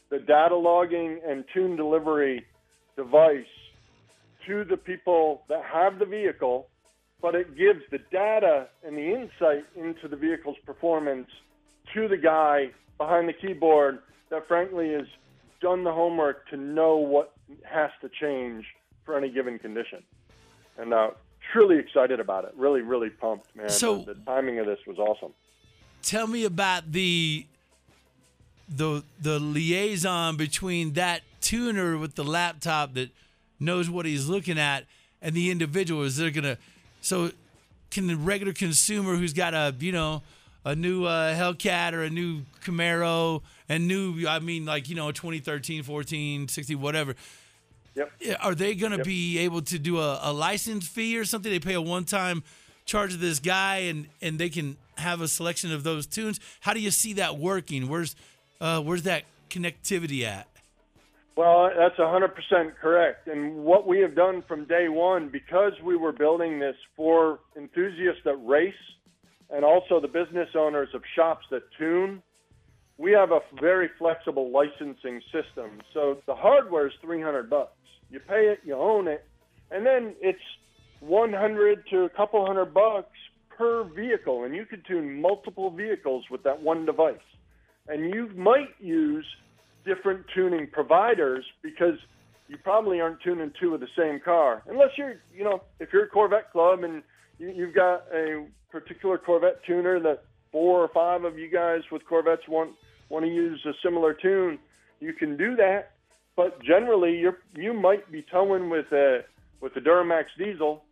[0.10, 2.46] the data logging and tune delivery
[2.96, 3.46] device
[4.48, 6.68] to the people that have the vehicle,
[7.22, 11.28] but it gives the data and the insight into the vehicle's performance
[11.94, 14.00] to the guy behind the keyboard
[14.30, 15.06] that frankly has
[15.62, 17.34] done the homework to know what
[17.64, 18.66] has to change
[19.06, 20.04] for any given condition.
[20.78, 21.12] And uh,
[21.52, 22.54] truly excited about it.
[22.56, 23.70] Really, really pumped, man.
[23.70, 25.34] So- the, the timing of this was awesome.
[26.04, 27.46] Tell me about the
[28.70, 33.10] the the liaison between that tuner with the laptop that
[33.60, 34.86] knows what he's looking at
[35.22, 36.04] and the individual.
[36.04, 36.58] Is they're gonna
[37.02, 37.32] so
[37.90, 40.22] can the regular consumer who's got a you know
[40.68, 45.12] a new uh, Hellcat or a new Camaro and new I mean like you know
[45.12, 47.16] 2013, 14, 16, whatever.
[47.96, 48.12] Yep.
[48.42, 51.52] Are they going to be able to do a, a license fee or something?
[51.52, 52.44] They pay a one time
[52.86, 56.40] charge to this guy and and they can have a selection of those tunes.
[56.60, 57.88] How do you see that working?
[57.88, 58.16] Where's
[58.60, 60.48] uh, where's that connectivity at?
[61.38, 63.28] Well, that's 100% correct.
[63.28, 68.22] And what we have done from day one, because we were building this for enthusiasts
[68.26, 68.74] that race
[69.50, 72.22] and also the business owners of shops that tune,
[72.98, 75.82] we have a very flexible licensing system.
[75.94, 77.72] So the hardware is 300 bucks.
[78.10, 79.26] You pay it, you own it,
[79.72, 80.40] and then it's
[81.02, 83.16] 100 to a couple hundred bucks
[83.58, 87.16] per vehicle, and you could tune multiple vehicles with that one device.
[87.88, 89.26] And you might use
[89.86, 91.98] different tuning providers because
[92.48, 96.06] you probably aren't tuning two of the same car, unless you're, you know, if you're
[96.06, 97.04] a Corvette club and
[97.40, 102.48] you've got a particular Corvette tuner that four or five of you guys with Corvettes
[102.48, 102.72] want
[103.10, 104.60] want to use a similar tune,
[105.00, 105.92] you can do that.
[106.36, 109.24] But generally, you you might be towing with a
[109.62, 110.84] with the Duramax diesel,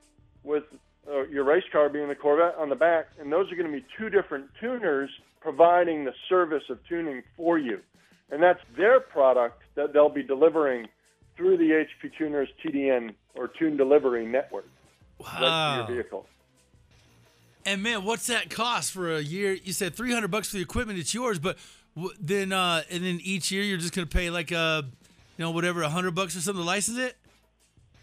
[0.43, 0.63] with
[1.07, 3.77] uh, your race car being the Corvette on the back, and those are going to
[3.77, 7.79] be two different tuners providing the service of tuning for you,
[8.31, 10.87] and that's their product that they'll be delivering
[11.37, 14.65] through the HP Tuners TDN or Tune Delivery Network
[15.19, 15.85] Wow.
[15.85, 16.25] to your vehicle.
[17.65, 19.53] And man, what's that cost for a year?
[19.53, 20.99] You said 300 bucks for the equipment.
[20.99, 21.57] It's yours, but
[21.95, 24.83] w- then uh, and then each year you're just gonna pay like uh
[25.37, 27.17] you know whatever 100 bucks or something to license it.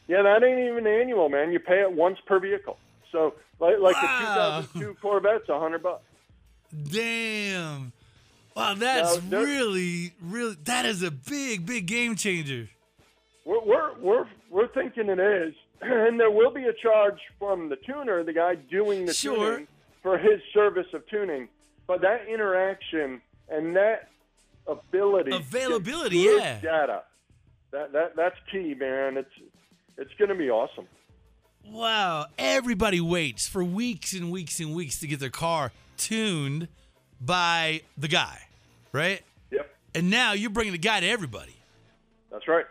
[0.08, 1.52] Yeah, that ain't even annual, man.
[1.52, 2.76] You pay it once per vehicle.
[3.12, 4.60] So, like, like Wow.
[4.62, 6.02] the 2002 Corvette's a hundred bucks.
[6.90, 7.92] Damn.
[8.56, 12.68] Wow, that's Now, really, really, that is a big, big game changer.
[13.44, 17.76] We're, we're we're we're thinking it is, and there will be a charge from the
[17.76, 19.53] tuner, the guy doing the Sure.
[19.53, 19.68] tuning,
[20.03, 21.49] for his service of tuning.
[21.87, 24.09] But that interaction and that
[24.66, 26.61] ability, Availability, yeah.
[26.61, 27.03] data,
[27.72, 29.16] that that that's key, man.
[29.16, 29.30] It's
[29.99, 30.87] it's going to be awesome.
[31.64, 36.66] Wow, everybody waits for weeks and weeks and weeks to get their car tuned
[37.20, 38.43] by the guy,
[38.93, 39.22] right?
[39.53, 39.70] Yep.
[39.95, 41.55] And now you're bringing the guy to everybody.
[42.30, 42.64] That's right.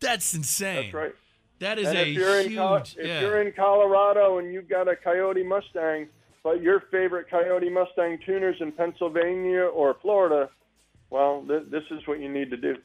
[0.00, 0.84] That's insane.
[0.84, 1.14] That's right.
[1.60, 2.52] That is and a if you're huge.
[2.52, 3.20] in Col- if yeah.
[3.20, 6.06] you're in Colorado and you've got a Coyote Mustang,
[6.44, 10.50] but your favorite Coyote Mustang tuners in Pennsylvania or Florida,
[11.10, 12.76] well, th- this is what you need to do.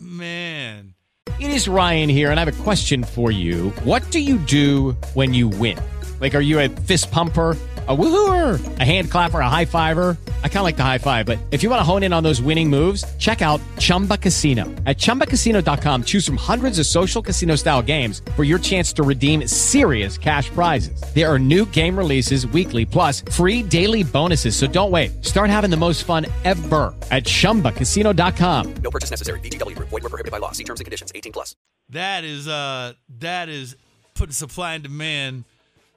[0.00, 0.94] Man.
[1.40, 3.70] It is Ryan here, and I have a question for you.
[3.84, 5.78] What do you do when you win?
[6.20, 7.56] Like, are you a fist pumper?
[7.88, 10.18] A woohooer, a hand clapper, a high fiver.
[10.44, 12.22] I kind of like the high five, but if you want to hone in on
[12.22, 14.66] those winning moves, check out Chumba Casino.
[14.84, 19.46] At ChumbaCasino.com, choose from hundreds of social casino style games for your chance to redeem
[19.46, 21.00] serious cash prizes.
[21.14, 24.54] There are new game releases weekly, plus free daily bonuses.
[24.54, 25.24] So don't wait.
[25.24, 28.74] Start having the most fun ever at ChumbaCasino.com.
[28.82, 29.40] No purchase necessary.
[29.40, 29.88] VGW Group.
[29.88, 30.52] Void were prohibited by law.
[30.52, 31.12] See terms and conditions.
[31.14, 31.56] 18 plus.
[31.88, 33.76] That is uh that is
[34.12, 35.44] putting supply and demand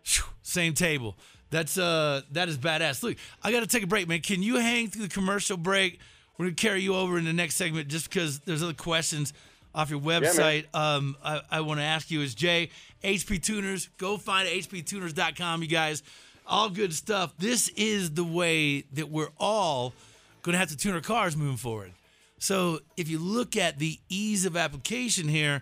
[0.03, 1.17] phew, same table.
[1.51, 3.03] That's uh that is badass.
[3.03, 4.21] Look, I got to take a break, man.
[4.21, 5.99] Can you hang through the commercial break?
[6.37, 9.33] We're gonna carry you over in the next segment just because there's other questions
[9.75, 10.65] off your website.
[10.73, 12.69] um, I, I want to ask you is Jay
[13.03, 13.89] HP Tuners.
[13.97, 16.01] Go find hptuners.com, you guys.
[16.47, 17.33] All good stuff.
[17.37, 19.93] This is the way that we're all
[20.41, 21.91] gonna have to tune our cars moving forward.
[22.39, 25.61] So if you look at the ease of application here,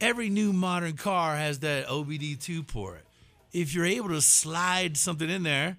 [0.00, 3.02] every new modern car has that OBD2 port.
[3.52, 5.76] If you're able to slide something in there,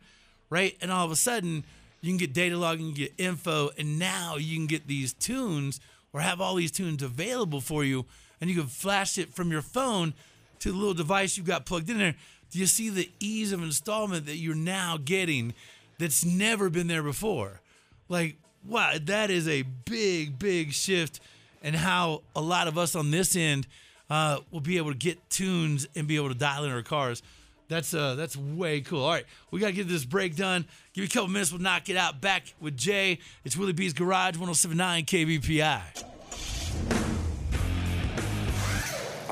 [0.50, 1.64] right, and all of a sudden
[2.02, 5.80] you can get data logging, you get info, and now you can get these tunes
[6.14, 8.06] or have all these tunes available for you,
[8.42, 10.14] and you can flash it from your phone
[10.60, 12.16] to the little device you've got plugged in there.
[12.52, 15.54] Do you see the ease of installment that you're now getting
[16.00, 17.62] that's never been there before?
[18.08, 21.20] Like, wow, that is a big, big shift
[21.62, 23.68] in how a lot of us on this end
[24.10, 27.22] uh, will be able to get tunes and be able to dial in our cars.
[27.70, 29.04] That's uh, that's way cool.
[29.04, 30.66] All right, we gotta get this break done.
[30.94, 32.20] Give me a couple minutes, we'll knock it out.
[32.20, 33.20] Back with Jay.
[33.46, 35.82] It's Willie B's Garage, 1079 KBPI.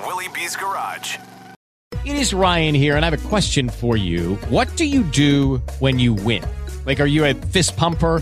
[0.05, 1.17] Willie B's Garage.
[2.05, 4.35] It is Ryan here, and I have a question for you.
[4.49, 6.45] What do you do when you win?
[6.85, 8.21] Like, are you a fist pumper?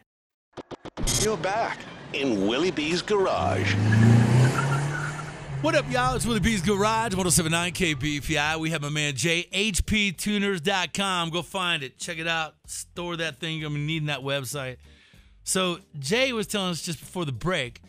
[1.21, 1.79] You're back
[2.13, 3.73] in Willie B's Garage.
[5.61, 6.15] What up, y'all?
[6.15, 8.59] It's Willie B's Garage, 1079 KBPI.
[8.59, 11.29] We have my man Jay, HPtuners.com.
[11.31, 11.97] Go find it.
[11.97, 12.53] Check it out.
[12.67, 13.57] Store that thing.
[13.57, 14.77] You're going to be needing that website.
[15.43, 17.81] So, Jay was telling us just before the break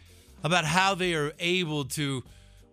[0.42, 2.22] about how they are able to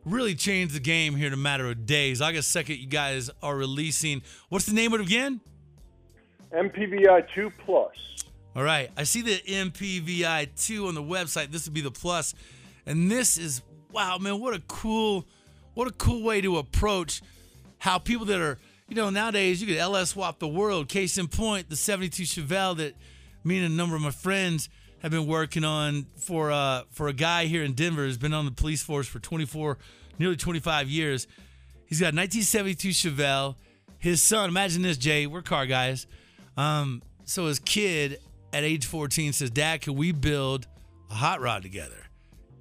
[0.05, 2.21] really change the game here in a matter of days.
[2.21, 5.41] August 2nd, you guys are releasing, what's the name of it again?
[6.53, 7.91] MPVI 2 Plus.
[8.55, 8.89] All right.
[8.97, 11.51] I see the MPVI 2 on the website.
[11.51, 12.33] This would be the plus.
[12.85, 15.25] And this is wow, man, what a cool
[15.73, 17.21] what a cool way to approach
[17.77, 20.89] how people that are, you know, nowadays you could LS swap the world.
[20.89, 22.95] Case in point, the 72 Chevelle that
[23.43, 24.69] me and a number of my friends
[25.01, 28.45] have been working on for uh for a guy here in Denver who's been on
[28.45, 29.77] the police force for 24
[30.17, 31.27] nearly 25 years.
[31.85, 33.55] He's got a 1972 Chevelle.
[33.97, 36.07] His son, imagine this, Jay, we're car guys.
[36.57, 38.19] Um, so his kid
[38.53, 40.67] at age 14 says, Dad, can we build
[41.09, 42.05] a hot rod together?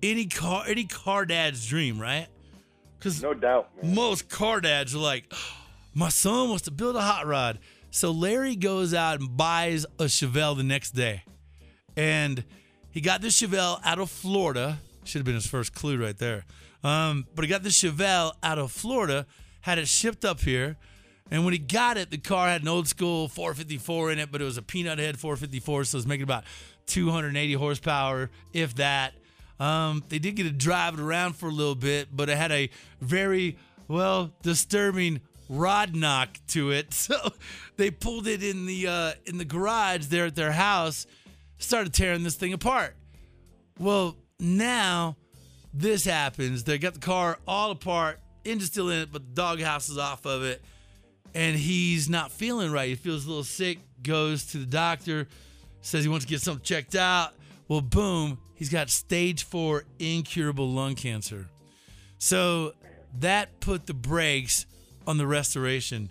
[0.03, 2.28] Any car, any car dad's dream, right?
[2.99, 3.95] Because no doubt, man.
[3.95, 5.32] most car dads are like,
[5.95, 7.59] my son wants to build a hot rod.
[7.91, 11.24] So Larry goes out and buys a Chevelle the next day,
[11.97, 12.45] and
[12.91, 14.78] he got this Chevelle out of Florida.
[15.05, 16.45] Should have been his first clue right there.
[16.84, 19.26] Um, but he got the Chevelle out of Florida,
[19.62, 20.76] had it shipped up here.
[21.31, 24.41] And when he got it, the car had an old school 454 in it, but
[24.41, 26.45] it was a peanut head 454, so it was making about
[26.87, 29.14] 280 horsepower, if that.
[29.61, 32.53] Um, they did get to drive it around for a little bit, but it had
[32.53, 32.70] a
[33.01, 33.59] very,
[33.89, 36.95] well, disturbing rod knock to it.
[37.09, 37.33] So
[37.76, 41.07] they pulled it in the uh, in the garage there at their house,
[41.59, 42.97] started tearing this thing apart.
[43.79, 45.16] Well, now
[45.72, 46.64] this happens.
[46.64, 50.26] They got the car all apart, engine's still in it, but the doghouse is off
[50.26, 50.62] of it.
[51.39, 52.89] And he's not feeling right.
[52.89, 55.28] He feels a little sick, goes to the doctor,
[55.82, 57.32] says he wants to get something checked out.
[57.68, 61.47] Well, boom, he's got stage four incurable lung cancer.
[62.18, 62.72] So
[63.20, 64.66] that put the brakes
[65.07, 66.11] on the restoration.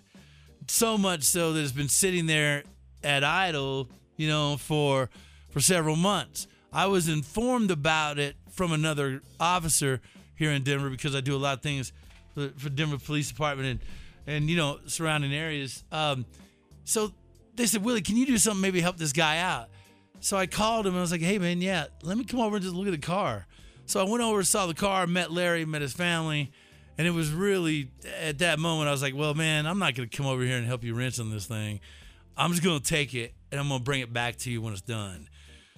[0.66, 2.62] So much so that it's been sitting there
[3.04, 5.10] at idle, you know, for
[5.50, 6.46] for several months.
[6.72, 10.00] I was informed about it from another officer
[10.36, 11.92] here in Denver because I do a lot of things
[12.34, 13.80] for, for Denver Police Department and
[14.28, 15.82] and you know surrounding areas.
[15.90, 16.26] Um,
[16.84, 17.12] so
[17.54, 18.60] they said, Willie, can you do something?
[18.60, 19.68] Maybe help this guy out.
[20.20, 22.56] So I called him and I was like, Hey man, yeah, let me come over
[22.56, 23.46] and just look at the car.
[23.86, 26.52] So I went over, saw the car, met Larry, met his family,
[26.98, 30.08] and it was really at that moment I was like, Well, man, I'm not gonna
[30.08, 31.80] come over here and help you wrench on this thing.
[32.36, 34.82] I'm just gonna take it and I'm gonna bring it back to you when it's
[34.82, 35.28] done.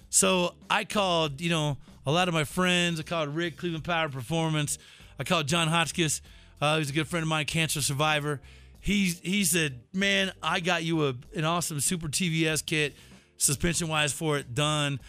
[0.09, 2.99] So I called, you know, a lot of my friends.
[2.99, 4.77] I called Rick, Cleveland Power Performance.
[5.17, 6.19] I called John Hotchkis.
[6.61, 8.39] Uh, he's a good friend of mine, cancer survivor.
[8.79, 12.93] He he said, "Man, I got you a an awesome Super TVS kit,
[13.37, 14.99] suspension wise for it done."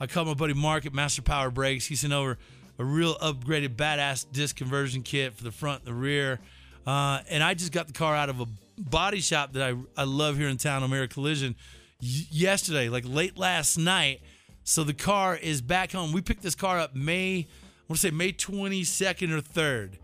[0.00, 1.86] I called my buddy Mark at Master Power Brakes.
[1.86, 2.36] He sent over
[2.78, 6.40] a real upgraded badass disc conversion kit for the front and the rear.
[6.84, 8.46] Uh, and I just got the car out of a
[8.76, 11.54] body shop that I, I love here in town, Omera Collision,
[12.00, 14.22] y- yesterday, like late last night.
[14.64, 16.12] So the car is back home.
[16.12, 17.46] We picked this car up May, I
[17.88, 19.98] want to say May 22nd or 3rd.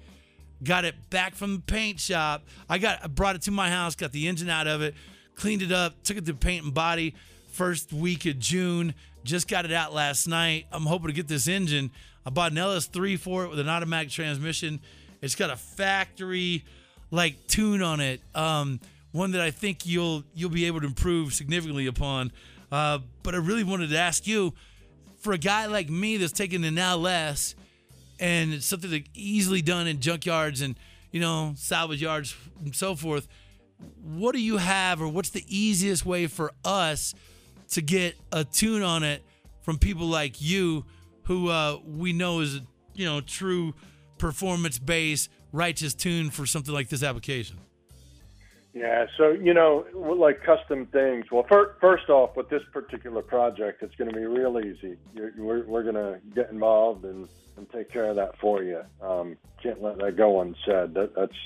[0.62, 2.44] Got it back from the paint shop.
[2.68, 4.94] I got I brought it to my house, got the engine out of it,
[5.36, 7.14] cleaned it up, took it to paint and body
[7.52, 8.94] first week of June.
[9.24, 10.66] Just got it out last night.
[10.72, 11.90] I'm hoping to get this engine.
[12.26, 14.80] I bought an LS3 for it with an automatic transmission.
[15.20, 16.64] It's got a factory
[17.10, 18.20] like tune on it.
[18.34, 18.80] Um,
[19.12, 22.32] one that I think you'll you'll be able to improve significantly upon.
[22.70, 24.52] Uh, but I really wanted to ask you,
[25.18, 27.54] for a guy like me that's taking an LS
[28.20, 30.78] and it's something that's easily done in junkyards and
[31.10, 33.28] you know salvage yards and so forth,
[34.02, 37.14] what do you have, or what's the easiest way for us
[37.70, 39.22] to get a tune on it
[39.62, 40.84] from people like you,
[41.24, 42.60] who uh, we know is a
[42.94, 43.74] you know true
[44.18, 47.58] performance based righteous tune for something like this application?
[48.74, 51.26] Yeah, so you know, like custom things.
[51.32, 54.96] Well, fir- first off, with this particular project, it's going to be real easy.
[55.14, 57.28] You're, we're we're going to get involved and,
[57.58, 58.80] and take care of that for you.
[59.02, 60.94] Um, can't let that go unsaid.
[60.94, 61.36] That that's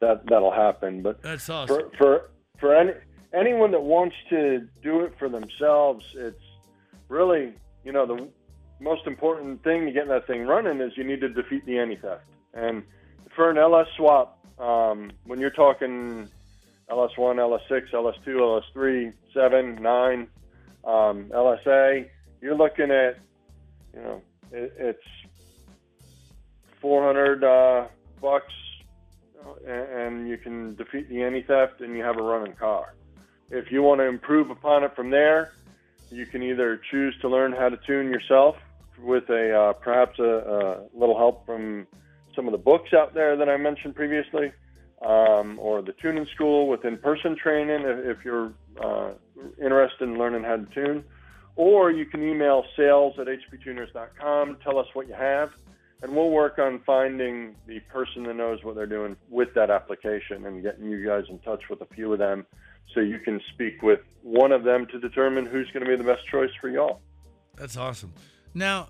[0.00, 1.02] that that'll happen.
[1.02, 1.90] But That's awesome.
[1.90, 2.92] for for for any
[3.32, 6.42] anyone that wants to do it for themselves, it's
[7.08, 7.54] really
[7.84, 8.28] you know the
[8.80, 11.96] most important thing to get that thing running is you need to defeat the anti
[11.96, 12.24] theft.
[12.54, 12.82] And
[13.34, 16.28] for an LS swap, um, when you're talking
[16.90, 20.28] LS1, LS6, LS2, LS3, 7, 9,
[20.84, 22.08] um, LSA,
[22.40, 23.18] you're looking at,
[23.94, 25.04] you know, it, it's
[26.80, 27.86] 400 uh,
[28.20, 28.52] bucks,
[29.66, 32.94] and, and you can defeat the anti theft, and you have a running car.
[33.50, 35.52] If you want to improve upon it from there,
[36.10, 38.56] you can either choose to learn how to tune yourself
[38.98, 41.86] with a uh, perhaps a, a little help from
[42.34, 44.52] some of the books out there that I mentioned previously,
[45.02, 48.52] um, or the tuning school with in-person training if, if you're
[48.82, 49.12] uh,
[49.60, 51.04] interested in learning how to tune.
[51.56, 55.50] Or you can email sales at hptuners.com, tell us what you have,
[56.02, 60.46] and we'll work on finding the person that knows what they're doing with that application
[60.46, 62.46] and getting you guys in touch with a few of them
[62.94, 66.04] so you can speak with one of them to determine who's going to be the
[66.04, 67.00] best choice for y'all.
[67.56, 68.12] That's awesome.
[68.54, 68.88] Now,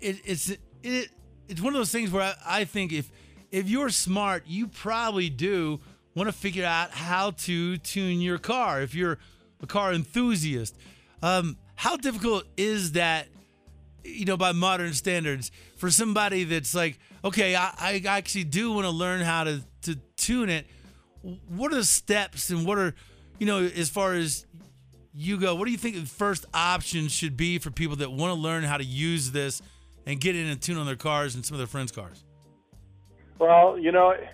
[0.00, 0.50] it, it's
[0.82, 1.08] it,
[1.48, 3.10] it's one of those things where I, I think if
[3.50, 5.80] if you're smart, you probably do
[6.14, 8.82] want to figure out how to tune your car.
[8.82, 9.18] If you're
[9.62, 10.76] a car enthusiast,
[11.22, 13.26] um, how difficult is that?
[14.04, 18.86] You know, by modern standards, for somebody that's like, okay, I, I actually do want
[18.86, 20.66] to learn how to to tune it.
[21.48, 22.94] What are the steps and what are,
[23.38, 24.46] you know, as far as
[25.12, 28.34] you go, what do you think the first option should be for people that want
[28.34, 29.60] to learn how to use this
[30.06, 32.24] and get in and tune on their cars and some of their friends' cars?
[33.38, 34.28] Well, you know, it,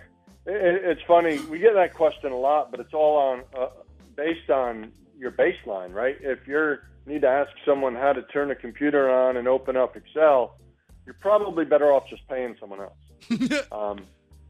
[0.46, 1.38] it's funny.
[1.40, 3.68] We get that question a lot, but it's all on uh,
[4.16, 6.16] based on your baseline, right?
[6.20, 6.76] If you
[7.06, 10.56] need to ask someone how to turn a computer on and open up Excel,
[11.04, 13.68] you're probably better off just paying someone else.
[13.72, 14.00] um,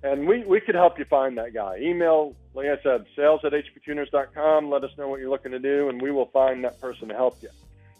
[0.02, 1.78] and we, we could help you find that guy.
[1.78, 4.70] Email, like I said, sales at hptuners.com.
[4.70, 7.14] Let us know what you're looking to do, and we will find that person to
[7.14, 7.50] help you.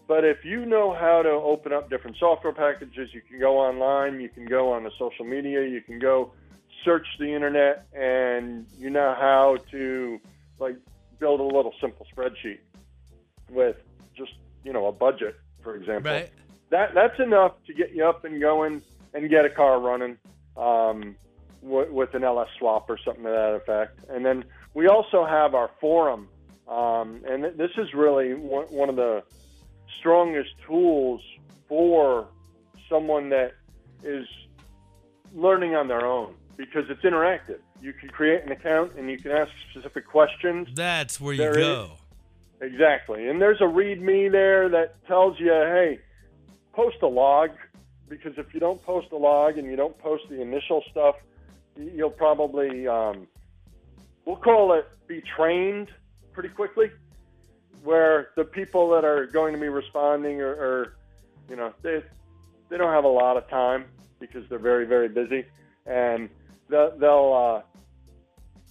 [0.08, 4.20] But if you know how to open up different software packages, you can go online,
[4.20, 6.32] you can go on the social media, you can go
[6.84, 10.20] search the internet, and you know how to
[10.60, 10.76] like
[11.18, 12.58] build a little simple spreadsheet
[13.50, 13.76] with
[14.66, 16.12] you know a budget, for example.
[16.12, 16.30] Right.
[16.70, 18.82] That that's enough to get you up and going
[19.14, 20.18] and get a car running
[20.56, 21.14] um,
[21.62, 24.00] w- with an LS swap or something to that effect.
[24.10, 24.44] And then
[24.74, 26.28] we also have our forum,
[26.68, 29.22] um, and th- this is really one, one of the
[30.00, 31.22] strongest tools
[31.68, 32.26] for
[32.88, 33.54] someone that
[34.02, 34.26] is
[35.32, 37.60] learning on their own because it's interactive.
[37.80, 40.68] You can create an account and you can ask specific questions.
[40.74, 41.98] That's where you There go.
[42.60, 43.28] Exactly.
[43.28, 45.98] And there's a README there that tells you, hey,
[46.72, 47.50] post a log
[48.08, 51.16] because if you don't post a log and you don't post the initial stuff,
[51.76, 53.26] you'll probably, um,
[54.24, 55.88] we'll call it be trained
[56.32, 56.90] pretty quickly.
[57.82, 60.96] Where the people that are going to be responding are, are
[61.48, 62.02] you know, they,
[62.68, 63.84] they don't have a lot of time
[64.18, 65.44] because they're very, very busy.
[65.84, 66.28] And
[66.68, 67.62] they'll, they'll uh,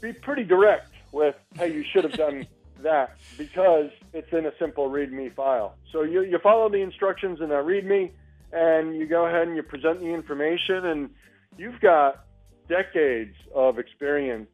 [0.02, 2.46] be pretty direct with, hey, you should have done
[2.86, 5.76] that because it's in a simple README file.
[5.92, 8.12] So you, you follow the instructions in that README
[8.54, 11.10] and you go ahead and you present the information and
[11.58, 12.26] you've got
[12.70, 14.50] decades of experience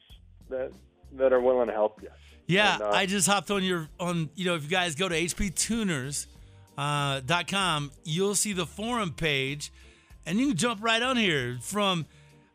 [0.49, 0.71] that,
[1.13, 2.09] that are willing to help you.
[2.47, 4.29] Yeah, And, uh, I just hopped on your on.
[4.35, 6.27] You know, if you guys go to hptuners.com,
[6.77, 9.71] uh, dot com, you'll see the forum page,
[10.25, 11.57] and you can jump right on here.
[11.61, 12.05] From,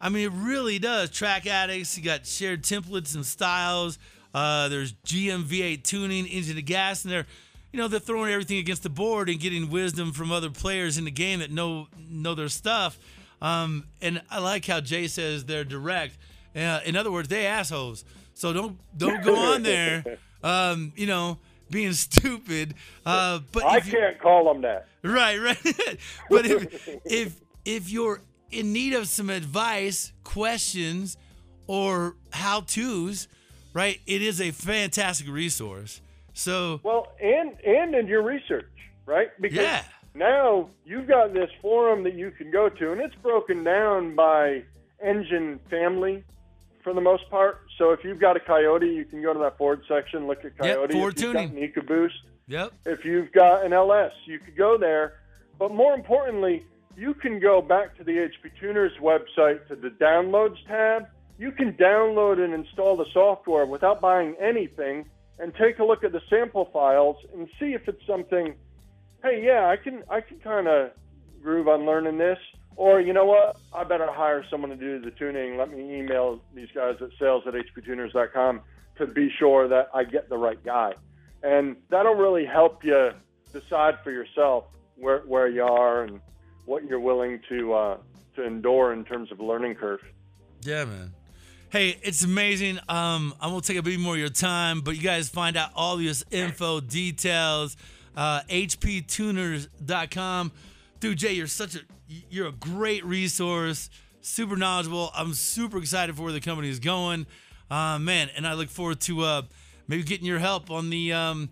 [0.01, 1.97] I mean, it really does track addicts.
[1.97, 3.99] You got shared templates and styles.
[4.37, 7.27] Uh, there's GM-V8 tuning, engine to gas, and they're,
[7.73, 11.07] you know, they're throwing everything against the board and getting wisdom from other players in
[11.07, 12.99] the game that know know their stuff.
[13.41, 16.19] Um, and I like how Jay says they're direct.
[16.55, 18.05] Uh, in other words, they assholes.
[18.35, 20.05] So don't don't go on there,
[20.43, 21.39] um, you know,
[21.71, 22.75] being stupid.
[23.07, 24.87] Uh, but I you- can't call them that.
[25.03, 25.59] Right, right.
[26.31, 28.21] but if if if you're
[28.51, 31.17] in need of some advice, questions,
[31.67, 33.29] or how tos,
[33.77, 34.01] right?
[34.07, 36.01] It is a fantastic resource.
[36.33, 38.73] So Well, and and in your research,
[39.05, 39.29] right?
[39.39, 39.83] Because Yeah.
[40.15, 44.63] now you've got this forum that you can go to, and it's broken down by
[45.03, 46.25] engine family
[46.83, 47.61] for the most part.
[47.77, 50.57] So if you've got a Coyote, you can go to that Ford section, look at
[50.57, 50.95] Coyote.
[50.95, 51.49] Ford if you've tuning.
[51.51, 52.19] got an EcoBoost,
[52.49, 52.73] Yep.
[52.87, 55.21] if you've got an LS, you could go there.
[55.59, 56.65] But more importantly,
[56.97, 61.09] you can go back to the HP Tuners website to the downloads tab.
[61.39, 65.07] You can download and install the software without buying anything
[65.39, 68.55] and take a look at the sample files and see if it's something,
[69.23, 70.91] hey, yeah, I can I can kind of
[71.43, 72.39] groove on learning this.
[72.77, 73.57] Or you know what?
[73.73, 75.57] I better hire someone to do the tuning.
[75.57, 78.61] Let me email these guys at sales at hptuners.com
[78.99, 80.93] to be sure that I get the right guy.
[81.43, 83.13] And that'll really help you
[83.53, 84.65] decide for yourself
[84.97, 86.21] where, where you are and
[86.67, 87.97] what you're willing to uh,
[88.35, 90.01] to endure in terms of learning curve.
[90.63, 91.13] Yeah, man.
[91.77, 92.79] Hey, it's amazing.
[92.89, 95.73] Um, I won't take a bit more of your time, but you guys find out
[95.75, 97.77] all this info, details,
[98.17, 100.53] uh, hptuners.com.
[101.01, 101.81] Dude, Jay, you're such a
[102.31, 103.91] you're a great resource,
[104.23, 105.11] super knowledgeable.
[105.15, 107.27] I'm super excited for where the company is going,
[107.71, 109.43] uh, man, and I look forward to uh,
[109.87, 111.51] maybe getting your help on the, um,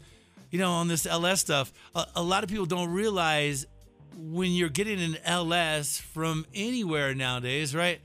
[0.51, 1.71] you know, on this LS stuff.
[1.95, 3.67] A, a lot of people don't realize
[4.17, 8.01] when you're getting an LS from anywhere nowadays, right?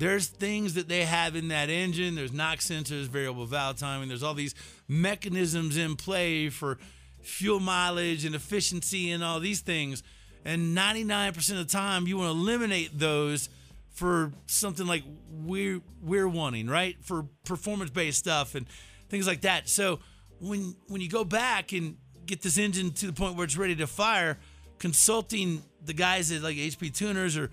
[0.00, 2.14] There's things that they have in that engine.
[2.14, 4.08] There's knock sensors, variable valve timing.
[4.08, 4.54] There's all these
[4.88, 6.78] mechanisms in play for
[7.20, 10.02] fuel mileage and efficiency and all these things.
[10.42, 13.50] And 99% of the time, you want to eliminate those
[13.90, 16.96] for something like we're we're wanting, right?
[17.02, 18.66] For performance-based stuff and
[19.10, 19.68] things like that.
[19.68, 20.00] So
[20.40, 23.76] when when you go back and get this engine to the point where it's ready
[23.76, 24.38] to fire,
[24.78, 27.50] consulting the guys at like HP Tuners or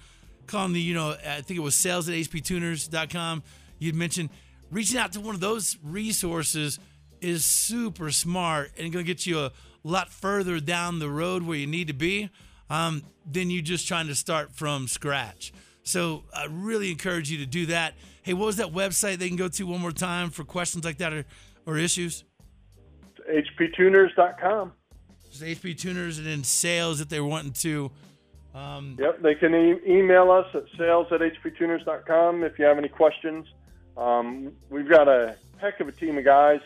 [0.48, 3.44] calling the, you know, I think it was sales at hptuners.com,
[3.80, 4.30] you'd mentioned
[4.72, 6.80] reaching out to one of those resources
[7.22, 9.52] is super smart and going to get you a
[9.84, 12.30] lot further down the road where you need to be
[12.70, 15.54] um, than you just trying to start from scratch.
[15.84, 17.94] So I really encourage you to do that.
[18.24, 20.98] Hey, what was that website they can go to one more time for questions like
[20.98, 21.26] that or,
[21.66, 22.26] or issues?
[23.30, 24.74] hptuners.com.
[25.30, 27.92] Just HP Tuners and then sales if they're wanting to.
[28.58, 32.88] Um, Yep, they can e- email us at sales at hptuners.com if you have any
[32.88, 33.46] questions.
[33.96, 36.60] Um, we've got a heck of a team of guys.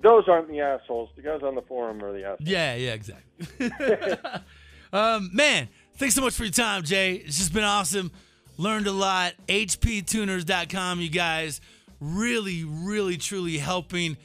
[0.00, 1.10] Those aren't the assholes.
[1.16, 2.48] The guys on the forum are the assholes.
[2.48, 3.70] Yeah, yeah, exactly.
[4.92, 7.14] um, man, thanks so much for your time, Jay.
[7.14, 8.12] It's just been awesome.
[8.56, 9.34] Learned a lot.
[9.48, 11.60] HPtuners.com, you guys.
[12.00, 14.16] Really, really, truly helping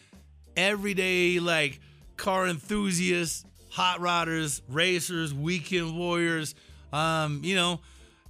[0.56, 1.80] everyday, like,
[2.18, 6.54] car enthusiasts, hot rodders, racers, weekend warriors,
[6.94, 7.82] um, you know,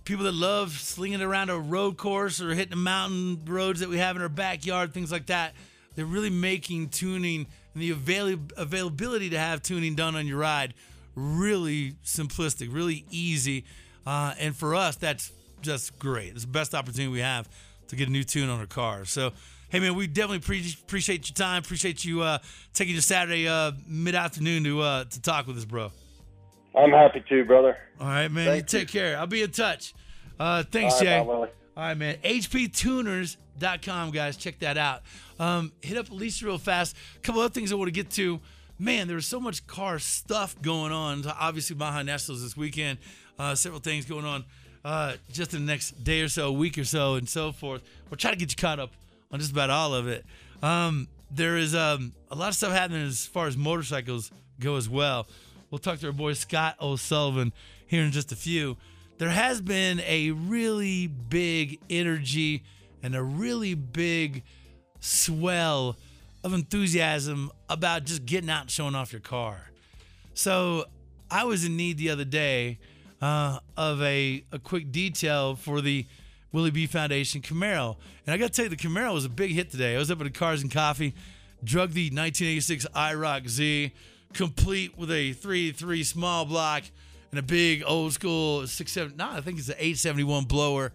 [0.05, 3.99] people that love slinging around a road course or hitting the mountain roads that we
[3.99, 5.53] have in our backyard, things like that.
[5.95, 10.73] They're really making tuning and the avail- availability to have tuning done on your ride
[11.15, 13.65] really simplistic, really easy.
[14.05, 16.33] Uh, and for us, that's just great.
[16.33, 17.47] It's the best opportunity we have
[17.87, 19.05] to get a new tune on our car.
[19.05, 19.31] So,
[19.69, 21.61] hey man, we definitely pre- appreciate your time.
[21.63, 22.39] Appreciate you uh,
[22.73, 25.91] taking your Saturday uh, mid afternoon to uh, to talk with us, bro.
[26.75, 27.77] I'm happy to, brother.
[27.99, 28.45] All right, man.
[28.45, 29.17] Thank you take care.
[29.17, 29.93] I'll be in touch.
[30.39, 31.19] Uh, thanks, All right, Jay.
[31.19, 32.17] bye, All right, man.
[32.23, 34.37] HPtuners.com, guys.
[34.37, 35.01] Check that out.
[35.39, 36.95] Um, hit up Lisa real fast.
[37.15, 38.39] A couple other things I want to get to.
[38.79, 41.23] Man, there was so much car stuff going on.
[41.39, 42.97] Obviously, Baja Nationals this weekend.
[43.37, 44.43] Uh, several things going on
[44.85, 47.81] uh, just in the next day or so, week or so, and so forth.
[48.09, 48.91] We'll try to get you caught up
[49.31, 50.25] on just about all of it.
[50.61, 54.87] Um, there is um, a lot of stuff happening as far as motorcycles go as
[54.87, 55.27] well.
[55.73, 57.51] We'll talk to our boy Scott O'Sullivan
[57.87, 58.77] here in just a few.
[59.17, 62.61] There has been a really big energy
[63.01, 64.43] and a really big
[64.99, 65.97] swell
[66.43, 69.71] of enthusiasm about just getting out and showing off your car.
[70.35, 70.85] So
[71.31, 72.77] I was in need the other day
[73.19, 76.05] uh, of a, a quick detail for the
[76.51, 77.97] Willie B Foundation Camaro.
[78.27, 79.95] And I got to tell you, the Camaro was a big hit today.
[79.95, 81.15] I was up at Cars and Coffee,
[81.63, 83.91] drug the 1986 IROC Z,
[84.33, 86.83] complete with a 3 3 small block
[87.31, 90.91] and a big old school 67, no, I think it's an 871 blower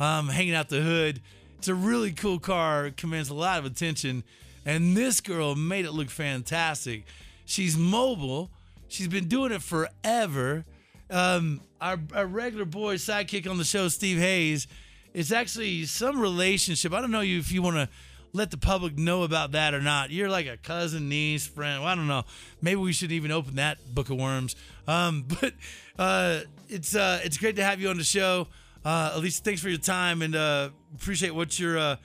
[0.00, 1.20] um, hanging out the hood.
[1.58, 4.24] It's a really cool car, commands a lot of attention.
[4.64, 7.04] And this girl made it look fantastic.
[7.44, 8.50] She's mobile.
[8.88, 10.64] She's been doing it forever.
[11.08, 14.66] Um, our, our regular boy sidekick on the show, Steve Hayes,
[15.14, 16.92] it's actually some relationship.
[16.92, 17.88] I don't know if you want to
[18.36, 20.10] let the public know about that or not.
[20.10, 21.82] You're like a cousin, niece, friend.
[21.82, 22.24] Well, I don't know.
[22.60, 24.54] Maybe we should even open that book of worms.
[24.86, 25.54] Um, but
[25.98, 28.48] uh, it's uh, it's great to have you on the show.
[28.84, 31.96] Uh, Elisa, thanks for your time and uh, appreciate what you're uh,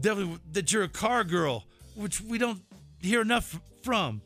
[0.00, 1.64] definitely that you're a car girl,
[1.94, 2.62] which we don't
[3.00, 4.22] hear enough from.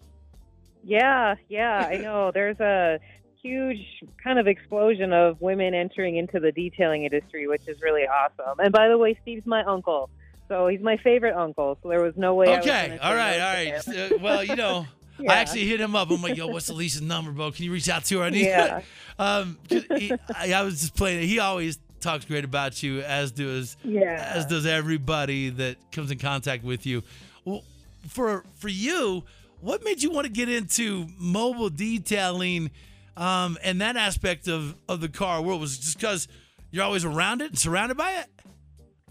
[0.84, 2.30] Yeah, yeah, I know.
[2.32, 3.00] There's a
[3.42, 3.84] huge
[4.22, 8.60] kind of explosion of women entering into the detailing industry, which is really awesome.
[8.60, 10.10] And by the way, Steve's my uncle.
[10.50, 11.78] So he's my favorite uncle.
[11.82, 12.58] So there was no way.
[12.58, 13.88] Okay, all right, all right.
[13.88, 14.84] Uh, well, you know,
[15.20, 15.32] Yeah.
[15.32, 16.10] I actually hit him up.
[16.10, 17.50] I'm like, yo, what's Elisa's number, bro?
[17.52, 18.24] Can you reach out to her?
[18.24, 18.80] I need Yeah.
[19.18, 21.22] um, he, I, I was just playing.
[21.22, 21.26] it.
[21.26, 24.32] He always talks great about you, as does Yeah.
[24.34, 27.02] as does everybody that comes in contact with you.
[27.44, 27.62] Well,
[28.08, 29.22] for for you,
[29.60, 32.70] what made you want to get into mobile detailing
[33.16, 35.60] um, and that aspect of of the car world?
[35.60, 36.28] Was just because
[36.70, 38.26] you're always around it and surrounded by it?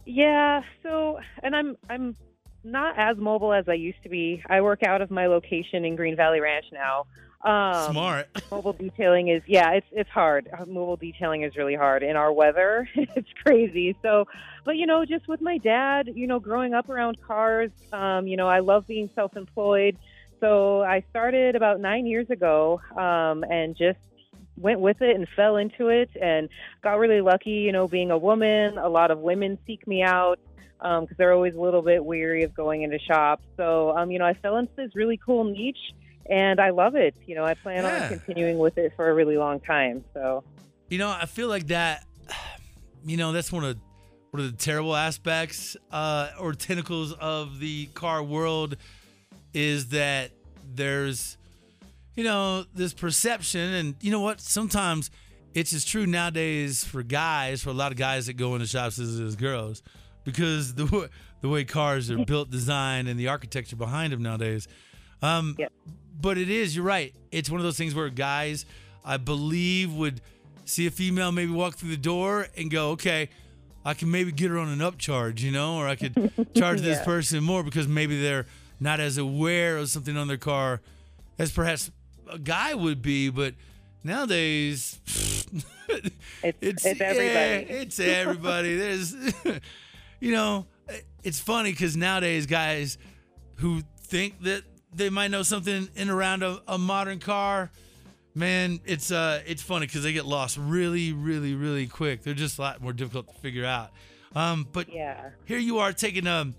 [0.09, 0.63] Yeah.
[0.81, 2.15] So, and I'm I'm
[2.63, 4.43] not as mobile as I used to be.
[4.49, 7.05] I work out of my location in Green Valley Ranch now.
[7.41, 8.27] Um, Smart.
[8.51, 10.49] Mobile detailing is yeah, it's it's hard.
[10.51, 12.89] Uh, Mobile detailing is really hard in our weather.
[12.95, 13.95] it's crazy.
[14.01, 14.25] So,
[14.65, 18.35] but you know, just with my dad, you know, growing up around cars, um, you
[18.35, 19.95] know, I love being self-employed.
[20.39, 23.99] So I started about nine years ago, um, and just
[24.59, 26.49] went with it and fell into it and
[26.83, 28.77] got really lucky, you know, being a woman.
[28.77, 30.39] A lot of women seek me out
[30.79, 33.43] because they're always a little bit weary of going into shops.
[33.57, 35.93] So, um, you know, I fell into this really cool niche
[36.29, 37.15] and I love it.
[37.25, 38.03] You know, I plan Yeah.
[38.03, 40.03] on continuing with it for a really long time.
[40.13, 40.43] So,
[40.89, 42.05] You know, I feel like that.
[43.05, 43.77] You know, that's one of
[44.31, 48.75] one of the terrible aspects uh, or tentacles of the car world
[49.55, 50.29] is that
[50.75, 51.37] there's,
[52.19, 54.41] you know, this perception, and you know what?
[54.41, 55.09] Sometimes
[55.53, 58.99] it's as true nowadays for guys, for a lot of guys that go into shops
[58.99, 59.81] as, as girls,
[60.25, 61.09] because the
[61.41, 64.67] the way cars are built, designed, and the architecture behind them nowadays.
[65.21, 65.55] Um,
[66.21, 67.13] But it is, you're right.
[67.31, 68.65] It's one of those things where guys,
[69.05, 70.19] I believe, would
[70.65, 73.29] see a female maybe walk through the door and go, okay,
[73.85, 76.13] I can maybe get her on an upcharge, you know, or I could
[76.53, 77.05] charge this Yeah.
[77.05, 78.45] person more because maybe they're
[78.81, 80.81] not as aware of something on their car
[81.37, 81.89] as perhaps
[82.29, 83.29] a guy would be.
[83.29, 83.55] But
[84.03, 84.99] nowadays,
[85.89, 86.11] it's,
[86.61, 87.25] it's, everybody.
[87.25, 88.75] yeah, it's everybody.
[88.77, 89.15] There's,
[90.19, 90.65] you know,
[91.23, 92.97] it's funny because nowadays guys
[93.55, 94.63] who think that
[94.93, 97.71] they might know something in around a, a modern car,
[98.33, 102.23] man, it's uh, it's funny because they get lost really, really, really quick.
[102.23, 103.91] They're just a lot more difficult to figure out.
[104.35, 106.55] Um, but yeah, here you are taking um,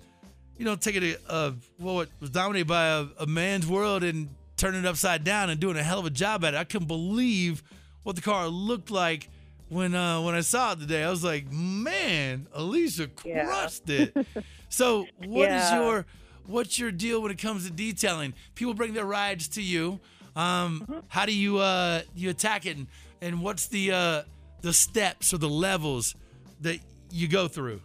[0.61, 4.29] you know, taking a, a well, what was dominated by a, a man's world and
[4.61, 6.57] turning it upside down and doing a hell of a job at it.
[6.59, 7.63] I couldn't believe
[8.03, 9.29] what the car looked like
[9.69, 11.03] when uh when I saw it today.
[11.03, 13.45] I was like, man, Alicia Yeah.
[13.47, 14.15] crushed it.
[14.69, 15.81] so what is Yeah.
[15.83, 16.07] your
[16.47, 18.35] what's your deal when it comes to detailing?
[18.55, 19.99] People bring their rides to you.
[20.37, 20.99] Um, Mm-hmm.
[21.09, 22.87] how do you uh you attack it and,
[23.23, 24.23] and what's the uh
[24.61, 26.15] the steps or the levels
[26.61, 26.79] that
[27.11, 27.81] you go through?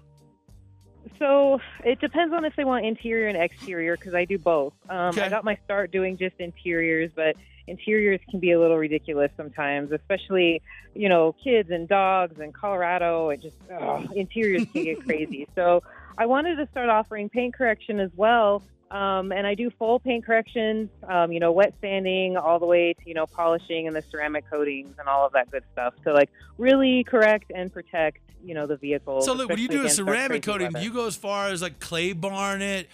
[1.20, 4.74] So it depends on if they want interior and exterior because I do both.
[4.90, 7.36] Um, I got my start doing just interiors, but
[7.68, 10.62] interiors can be a little ridiculous sometimes, especially
[10.94, 13.30] you know kids and dogs and Colorado.
[13.30, 15.48] It just ugh, interiors can get crazy.
[15.56, 15.84] So
[16.18, 18.64] I wanted to start offering paint correction as well.
[18.92, 22.94] Um, and I do full paint corrections, um, you know, wet sanding all the way
[22.94, 26.14] to, you know, polishing and the ceramic coatings and all of that good stuff to
[26.14, 29.22] like really correct and protect, you know, the vehicle.
[29.22, 30.86] So look, when you do a ceramic coating, weather.
[30.86, 32.88] you go as far as like clay barn it.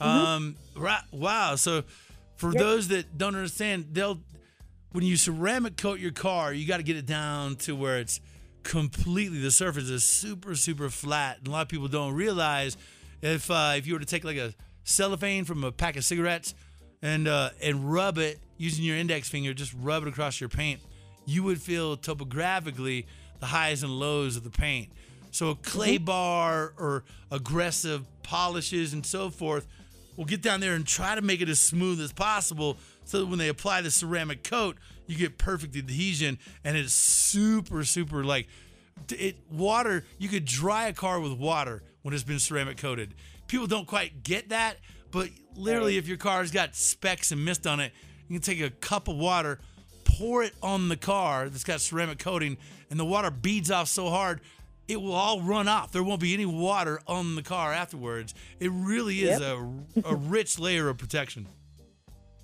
[0.00, 0.04] Mm-hmm.
[0.04, 1.56] Um, right, wow.
[1.56, 1.82] So
[2.36, 4.20] for those that don't understand, they'll
[4.92, 8.20] when you ceramic coat your car, you got to get it down to where it's
[8.62, 11.38] completely the surface is super super flat.
[11.38, 12.76] And a lot of people don't realize
[13.22, 14.52] if uh, if you were to take like a
[14.88, 16.54] cellophane from a pack of cigarettes
[17.02, 20.80] and uh, and rub it using your index finger, just rub it across your paint,
[21.26, 23.06] you would feel topographically
[23.38, 24.88] the highs and lows of the paint.
[25.30, 29.66] So a clay bar or aggressive polishes and so forth
[30.16, 33.26] will get down there and try to make it as smooth as possible so that
[33.26, 34.76] when they apply the ceramic coat,
[35.06, 38.48] you get perfect adhesion and it's super, super like
[39.10, 40.04] it water.
[40.18, 43.14] You could dry a car with water when it's been ceramic coated.
[43.48, 44.76] People don't quite get that,
[45.10, 47.92] but literally, if your car's got specks and mist on it,
[48.28, 49.58] you can take a cup of water,
[50.04, 52.56] pour it on the car that's got ceramic coating,
[52.90, 54.40] and the water beads off so hard
[54.88, 55.92] it will all run off.
[55.92, 58.34] There won't be any water on the car afterwards.
[58.58, 59.58] It really is Yep.
[60.06, 61.46] a, a rich layer of protection.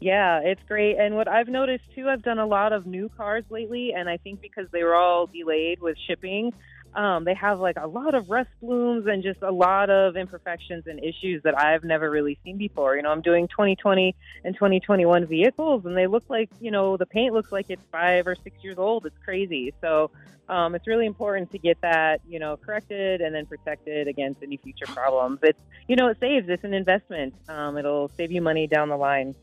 [0.00, 0.98] Yeah, it's great.
[0.98, 4.18] And what I've noticed too, I've done a lot of new cars lately, and I
[4.18, 6.52] think because they were all delayed with shipping,
[6.94, 10.86] um, they have like a lot of rust blooms and just a lot of imperfections
[10.86, 12.96] and issues that I've never really seen before.
[12.96, 14.14] You know, I'm doing 2020
[14.44, 18.26] and 2021 vehicles, and they look like, you know, the paint looks like it's five
[18.26, 19.06] or six years old.
[19.06, 19.74] It's crazy.
[19.80, 20.10] So
[20.48, 24.56] um, it's really important to get that, you know, corrected and then protected against any
[24.58, 25.40] future problems.
[25.42, 26.48] It's, you know, it saves.
[26.48, 27.34] It's an investment.
[27.48, 29.34] Um, it'll save you money down the line.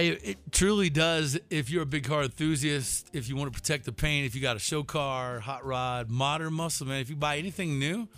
[0.00, 1.38] It truly does.
[1.50, 4.40] If you're a big car enthusiast, if you want to protect the paint, if you
[4.40, 8.08] got a show car, hot rod, modern muscle, man, if you buy anything new,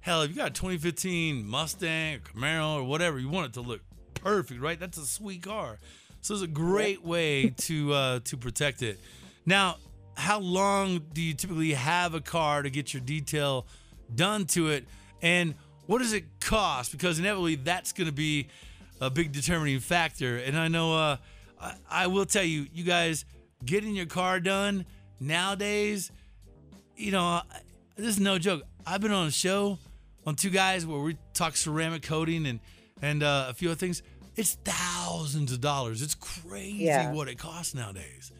[0.00, 3.60] hell, if you got a 2015 Mustang or Camaro or whatever, you want it to
[3.60, 3.80] look
[4.14, 4.78] perfect, right?
[4.78, 5.78] That's a sweet car.
[6.20, 9.00] So it's a great way to uh, to protect it.
[9.44, 9.76] Now,
[10.16, 13.66] how long do you typically have a car to get your detail
[14.14, 14.86] done to it,
[15.20, 15.54] and
[15.86, 16.92] what does it cost?
[16.92, 18.48] Because inevitably, that's going to be
[19.00, 20.36] a big determining factor.
[20.36, 21.16] And I know uh,
[21.62, 23.24] I, I will tell you, you guys
[23.64, 24.84] getting your car done
[25.20, 26.10] nowadays,
[26.96, 27.40] you know,
[27.96, 28.62] this is no joke.
[28.86, 29.78] I've been on a show
[30.26, 32.60] on two guys where we talk ceramic coating and
[33.00, 34.02] and uh, a few other things.
[34.36, 36.02] It's thousands of dollars.
[36.02, 37.12] It's crazy Yeah.
[37.12, 38.30] what it costs nowadays.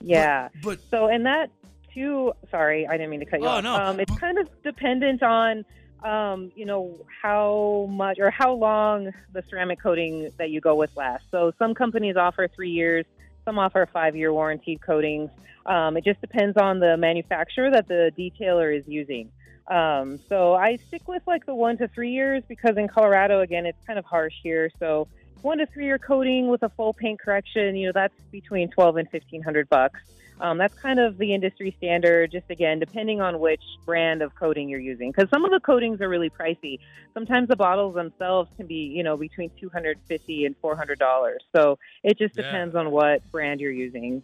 [0.00, 0.48] Yeah.
[0.62, 1.50] But, so, and that
[1.94, 2.32] too.
[2.50, 3.64] Sorry, I didn't mean to cut you Oh, off.
[3.64, 3.74] no.
[3.74, 5.64] Um, it's kind of dependent on,
[6.04, 10.90] um, you know, how much or how long the ceramic coating that you go with
[10.96, 11.26] lasts.
[11.30, 13.04] So, some companies offer three years.
[13.44, 15.30] Some offer five-year warranted coatings.
[15.64, 19.30] Um, it just depends on the manufacturer that the detailer is using.
[19.68, 23.66] Um, so I stick with like the one to three years because in Colorado, again,
[23.66, 24.70] it's kind of harsh here.
[24.78, 25.08] So
[25.42, 28.96] one to three year coating with a full paint correction, you know, that's between twelve
[28.96, 30.00] and fifteen hundred bucks.
[30.40, 32.30] Um, that's kind of the industry standard.
[32.30, 36.00] Just again, depending on which brand of coating you're using, because some of the coatings
[36.00, 36.78] are really pricey.
[37.14, 40.98] Sometimes the bottles themselves can be, you know, between two hundred fifty and four hundred
[40.98, 41.42] dollars.
[41.54, 42.44] So it just Yeah.
[42.44, 44.22] depends on what brand you're using.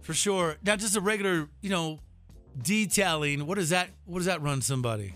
[0.00, 0.56] For sure.
[0.64, 2.00] Now, just a regular, you know,
[2.60, 3.46] detailing.
[3.46, 3.90] What does that?
[4.04, 5.14] What does that run somebody?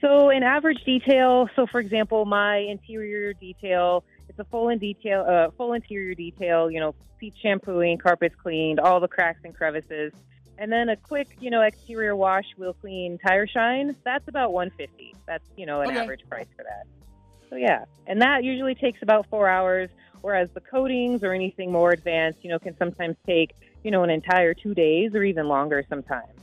[0.00, 1.48] So an average detail.
[1.56, 4.04] So for example, my interior detail.
[4.36, 6.68] It's a full in detail, uh, full interior detail.
[6.68, 10.12] You know, seat shampooing, carpets cleaned, all the cracks and crevices,
[10.58, 13.94] and then a quick, you know, exterior wash, wheel clean, tire shine.
[14.04, 15.14] That's about 150.
[15.28, 16.00] That's you know an Okay.
[16.00, 16.84] average price for that.
[17.48, 19.88] So yeah, and that usually takes about four hours.
[20.22, 23.52] Whereas the coatings or anything more advanced, you know, can sometimes take
[23.84, 26.40] you know an entire two days or even longer sometimes.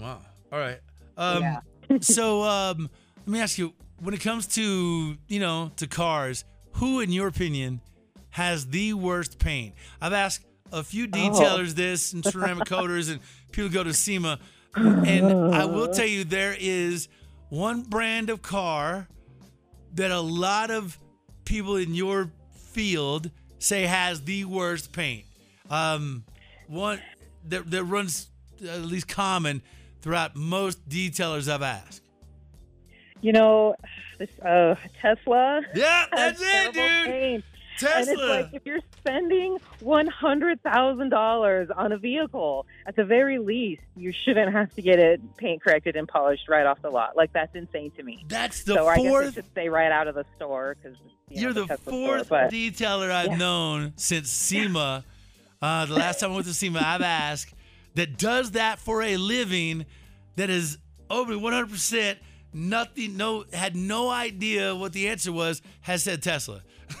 [0.00, 0.22] Wow.
[0.50, 0.80] All right.
[1.16, 1.58] Um,
[2.00, 6.44] so um, let me ask you: when it comes to you know to cars,
[6.78, 7.80] who, in your opinion,
[8.30, 9.74] has the worst paint?
[10.00, 13.20] I've asked a few detailers this and ceramic coaters, and
[13.52, 14.38] people go to SEMA,
[14.74, 17.08] and I will tell you there is
[17.48, 19.08] one brand of car
[19.94, 20.98] that a lot of
[21.44, 25.24] people in your field say has the worst paint.
[25.70, 26.24] Um,
[26.68, 27.00] one
[27.48, 28.28] that, that runs
[28.62, 29.62] at least common
[30.00, 32.02] throughout most detailers I've asked.
[33.20, 33.74] You know,
[34.18, 35.62] this uh, Tesla.
[35.74, 37.04] Yeah, that's it, dude.
[37.06, 37.44] paint.
[37.80, 43.04] And it's like if you're spending one hundred thousand dollars on a vehicle, at the
[43.04, 46.90] very least, you shouldn't have to get it paint corrected and polished right off the
[46.90, 47.16] lot.
[47.16, 48.24] Like that's insane to me.
[48.26, 50.98] That's the so I guess fourth- it should stay right out of the store because
[51.28, 53.36] you You're know, the Tesla fourth store, detailer I've Yeah.
[53.36, 55.04] known since SEMA.
[55.62, 57.54] Uh, the last time I went to SEMA, I've asked
[57.94, 59.86] that does that for a living
[60.34, 60.78] that is
[61.10, 62.16] over 100%
[62.52, 66.62] nothing, no, had no idea what the answer was, has said Tesla.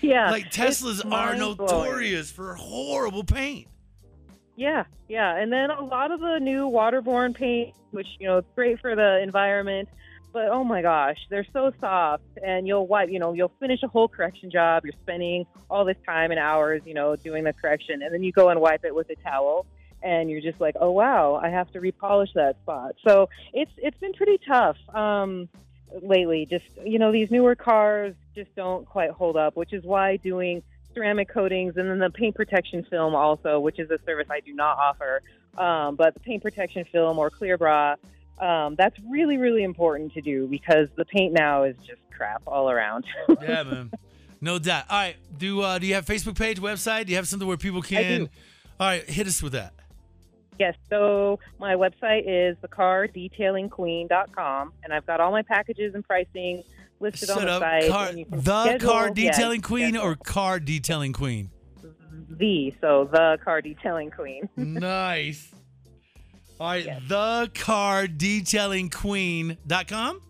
[0.00, 3.68] yeah, like Teslas are notorious for horrible paint.
[4.56, 8.48] Yeah, yeah, and then a lot of the new waterborne paint, which you know, it's
[8.54, 9.88] great for the environment,
[10.32, 13.88] but oh my gosh, they're so soft, and you'll wipe, you know, you'll finish a
[13.88, 14.84] whole correction job.
[14.84, 18.32] You're spending all this time and hours, you know, doing the correction, and then you
[18.32, 19.66] go and wipe it with a towel,
[20.02, 22.96] and you're just like, oh wow, I have to repolish that spot.
[23.06, 24.76] So it's it's been pretty tough.
[24.94, 25.48] Um,
[26.02, 30.16] lately just you know these newer cars just don't quite hold up which is why
[30.16, 30.62] doing
[30.94, 34.52] ceramic coatings and then the paint protection film also which is a service i do
[34.52, 35.22] not offer
[35.56, 37.94] um, but the paint protection film or clear bra
[38.38, 42.70] um, that's really really important to do because the paint now is just crap all
[42.70, 43.06] around
[43.40, 43.90] Yeah, man.
[44.40, 44.84] No doubt.
[44.88, 45.16] All right.
[45.36, 47.06] Do uh, do you have Facebook page, website?
[47.06, 48.28] Do you have something where people can?
[48.78, 49.74] All right, hit us with that.
[50.58, 56.64] Yes, so my website is thecardetailingqueen.com, and I've got all my packages and pricing
[57.00, 57.62] listed on the up.
[57.62, 57.88] site.
[57.88, 60.10] Car, and you can the schedule- car detailing can queen schedule.
[60.10, 61.50] or car detailing queen?
[62.30, 64.48] the so the car detailing queen.
[64.56, 65.50] nice.
[66.60, 70.20] All right, the car detailing queen.com?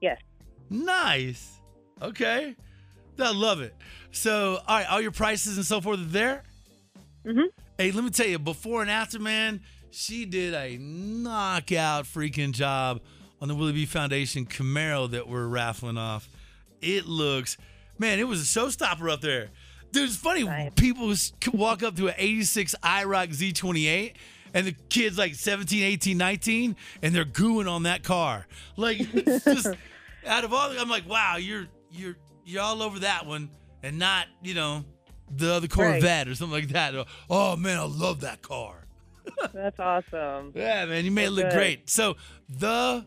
[0.00, 0.18] Yes.
[0.70, 1.60] Nice.
[2.00, 2.56] Okay.
[3.18, 3.74] I love it.
[4.10, 6.42] So, all right, all your prices and so forth are there?
[7.26, 7.61] Mm-hmm.
[7.82, 9.60] Hey, let me tell you, before and after, man,
[9.90, 13.00] she did a knockout freaking job
[13.40, 16.28] on the Willie B Foundation Camaro that we're raffling off.
[16.80, 17.56] It looks,
[17.98, 19.48] man, it was a showstopper up there.
[19.90, 20.70] Dude, it's funny.
[20.76, 24.12] People s- could walk up to an 86 IROC Z28
[24.54, 28.46] and the kid's like 17, 18, 19, and they're gooing on that car.
[28.76, 29.66] Like, it's just
[30.28, 33.50] out of all, I'm like, wow, you're, you're, you're all over that one
[33.82, 34.84] and not, you know,
[35.36, 36.94] the other Corvette or something like that.
[37.30, 38.76] Oh, man, I love that car.
[39.54, 40.52] That's awesome.
[40.54, 41.52] Yeah, man, you made it look good.
[41.54, 41.88] great.
[41.90, 42.16] So
[42.48, 43.04] the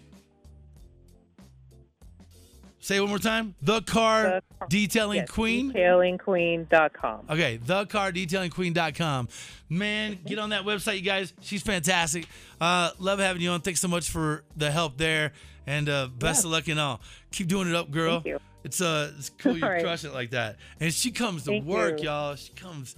[2.79, 3.55] say it one more time.
[3.61, 5.73] The car detailing Yes, queen.
[5.73, 7.25] Detailingqueen.com.
[7.29, 9.27] Okay, thecar.detailingqueen.com.
[9.69, 11.33] Man, get on that website, you guys.
[11.41, 12.27] She's fantastic.
[12.61, 13.61] Uh, love having you on.
[13.61, 15.33] Thanks so much for the help there,
[15.65, 16.47] and uh, best Yeah.
[16.49, 17.01] of luck and all.
[17.31, 18.21] Keep doing it up, girl.
[18.21, 18.39] Thank you.
[18.65, 19.83] It's uh, it's cool you All right.
[19.83, 20.57] crush it like that.
[20.79, 22.05] And she comes to Thank work, you.
[22.05, 22.35] y'all.
[22.35, 22.95] She comes,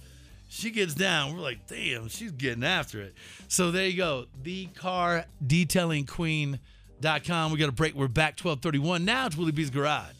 [0.48, 1.34] she gets down.
[1.36, 3.14] We're like, damn, she's getting after it.
[3.48, 4.26] So there you go.
[4.42, 7.52] the car detailing TheCarDetailingQueen.com.
[7.52, 7.94] We got a break.
[7.94, 9.04] We're back 1231.
[9.04, 10.14] Now it's Willie B's Garage.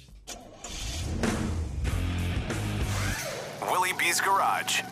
[3.62, 4.82] Willie B's Garage.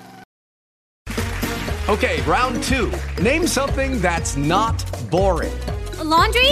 [1.88, 2.90] Okay, round two.
[3.22, 5.52] Name something that's not boring.
[5.98, 6.50] A laundry?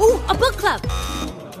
[0.00, 0.84] Ooh, a book club.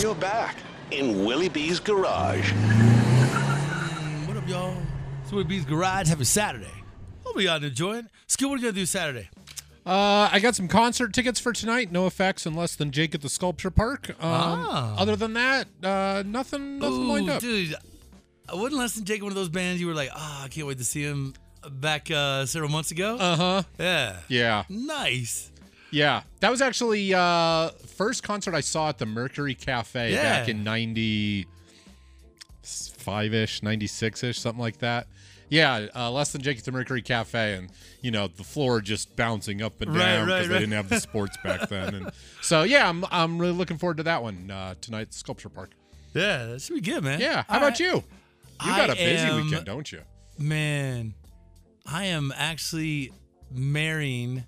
[0.00, 0.56] You're back
[0.90, 2.52] in Willie B's Garage.
[4.26, 4.76] What up, y'all?
[5.22, 6.08] It's Willie B's Garage.
[6.08, 6.70] Happy Saturday.
[7.24, 8.08] Hope y'all enjoying.
[8.26, 9.28] Skill, what are you going to do Saturday?
[9.84, 11.92] Uh, I got some concert tickets for tonight.
[11.92, 14.10] NOFX and less than Jake at the Sculpture Park.
[14.10, 14.94] Um, Ah.
[14.98, 17.40] Other than that, uh, nothing, nothing Ooh, lined up.
[17.40, 17.74] Dude,
[18.48, 20.66] I wouldn't less than Jake one of those bands you were like, oh, I can't
[20.66, 21.34] wait to see him
[21.70, 23.16] back uh, several months ago.
[23.16, 23.62] Uh huh.
[23.78, 24.16] Yeah.
[24.28, 24.64] Yeah.
[24.68, 25.50] Nice.
[25.90, 30.22] Yeah, that was actually uh first concert I saw at the Mercury Cafe Yeah.
[30.40, 31.46] back in ninety
[32.62, 35.06] five ish, ninety six ish, something like that.
[35.48, 37.70] Yeah, uh, less than Jake at the Mercury Cafe, and
[38.02, 40.88] you know the floor just bouncing up and Right, down right, because they didn't have
[40.88, 41.94] the sports back then.
[41.94, 42.10] And
[42.42, 45.70] so yeah, I'm I'm really looking forward to that one uh, tonight Sculpture Park.
[46.14, 47.20] Yeah, that should be good, man.
[47.20, 48.02] Yeah, how All about you?
[48.64, 50.00] You got I a busy am- weekend, don't you?
[50.38, 51.14] Man,
[51.86, 53.12] I am actually
[53.52, 54.44] marrying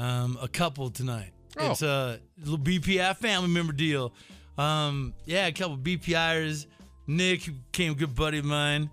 [0.00, 1.32] um, a couple tonight.
[1.58, 1.70] Oh.
[1.70, 4.12] It's a little BPI family member deal.
[4.56, 6.66] Um, yeah, a couple BPIers.
[7.06, 8.88] Nick who became a good buddy of mine.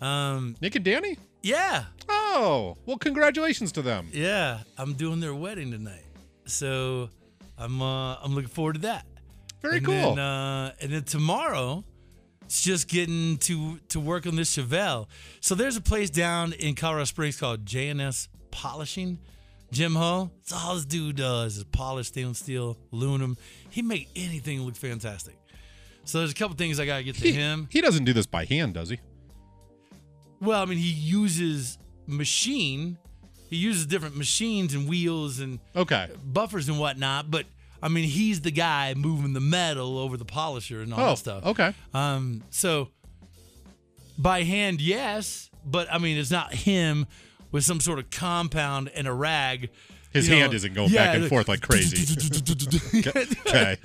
[0.00, 1.18] Um, Nick and Danny?
[1.42, 1.84] Yeah.
[2.08, 4.08] Oh, well, congratulations to them.
[4.12, 6.04] Yeah, I'm doing their wedding tonight,
[6.44, 7.08] so
[7.56, 9.06] I'm uh, I'm looking forward to that.
[9.62, 9.94] Very and cool.
[9.94, 11.84] Then, uh, and then tomorrow,
[12.44, 15.06] it's just getting to to work on this Chevelle.
[15.40, 19.18] So there's a place down in Colorado Springs called JNS Polishing.
[19.72, 20.30] Jim Hull.
[20.42, 23.36] It's all this dude does is polish stainless steel, aluminum.
[23.70, 25.34] He make anything look fantastic.
[26.04, 27.68] So there's a couple things I gotta get to him.
[27.70, 28.98] He doesn't do this by hand, does he?
[30.40, 32.98] Well, I mean, he uses machine.
[33.48, 37.30] He uses different machines and wheels and okay buffers and whatnot.
[37.30, 37.46] But
[37.82, 41.18] I mean, he's the guy moving the metal over the polisher and all Oh, that
[41.18, 41.46] stuff.
[41.46, 41.74] okay.
[41.94, 42.88] Um, so
[44.18, 47.06] by hand, yes, but I mean, it's not him
[47.52, 49.70] with some sort of compound and a rag.
[50.12, 52.04] His You know, hand isn't going yeah, back and like- forth like crazy.
[53.48, 53.78] okay.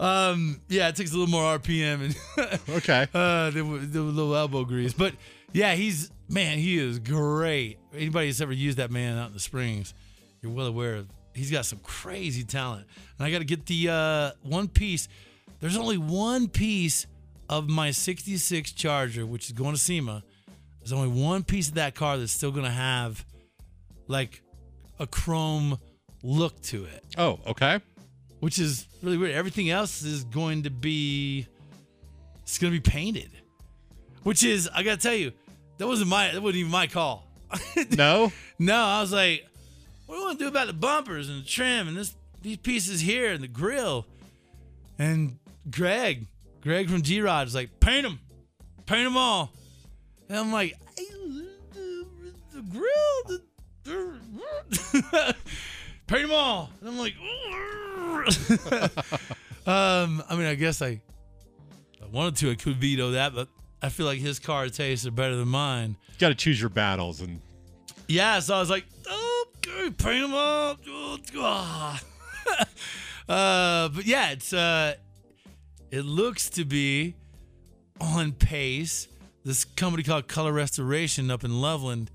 [0.00, 2.04] um, yeah, it takes a little more RPM
[2.38, 4.92] and okay, uh, the, the little elbow grease.
[4.92, 5.14] But
[5.52, 7.78] yeah, he's man, he is great.
[7.94, 9.94] Anybody that's ever used that man out in the Springs,
[10.42, 11.08] you're well aware of.
[11.34, 12.86] He's got some crazy talent,
[13.18, 15.06] and I got to get the uh, one piece.
[15.60, 17.06] There's only one piece
[17.48, 20.24] of my '66 Charger, which is going to SEMA.
[20.80, 23.24] There's only one piece of that car that's still going to have
[24.08, 24.42] like
[24.98, 25.78] a chrome
[26.22, 27.04] look to it.
[27.16, 27.80] Oh, okay.
[28.40, 29.32] Which is really weird.
[29.32, 31.46] Everything else is going to be
[32.42, 33.30] it's going to be painted.
[34.22, 35.32] Which is I got to tell you,
[35.78, 37.26] that wasn't my that wasn't even my call.
[37.90, 38.32] no?
[38.58, 39.46] No, I was like,
[40.06, 42.56] what do you want to do about the bumpers and the trim and this these
[42.56, 44.06] pieces here and the grill?
[44.98, 45.38] And
[45.70, 46.26] Greg,
[46.60, 48.20] Greg from G Rod is like, paint them,
[48.86, 49.52] paint them all.
[50.30, 52.84] And I'm like, the grill,
[53.26, 53.42] the,
[53.82, 55.34] the
[56.06, 56.70] paint them all.
[56.80, 57.14] And I'm like,
[59.66, 61.00] um, I mean, I guess I,
[62.00, 63.48] I wanted to, I could veto that, but
[63.82, 65.96] I feel like his car tastes are better than mine.
[66.12, 67.40] You got to choose your battles, and
[68.06, 70.76] Yeah, so I was like, oh, okay, paint them all.
[73.28, 74.94] Uh, but yeah, it's uh,
[75.92, 77.14] it looks to be
[78.00, 79.06] on pace.
[79.44, 82.10] This company called Color Restoration up in Loveland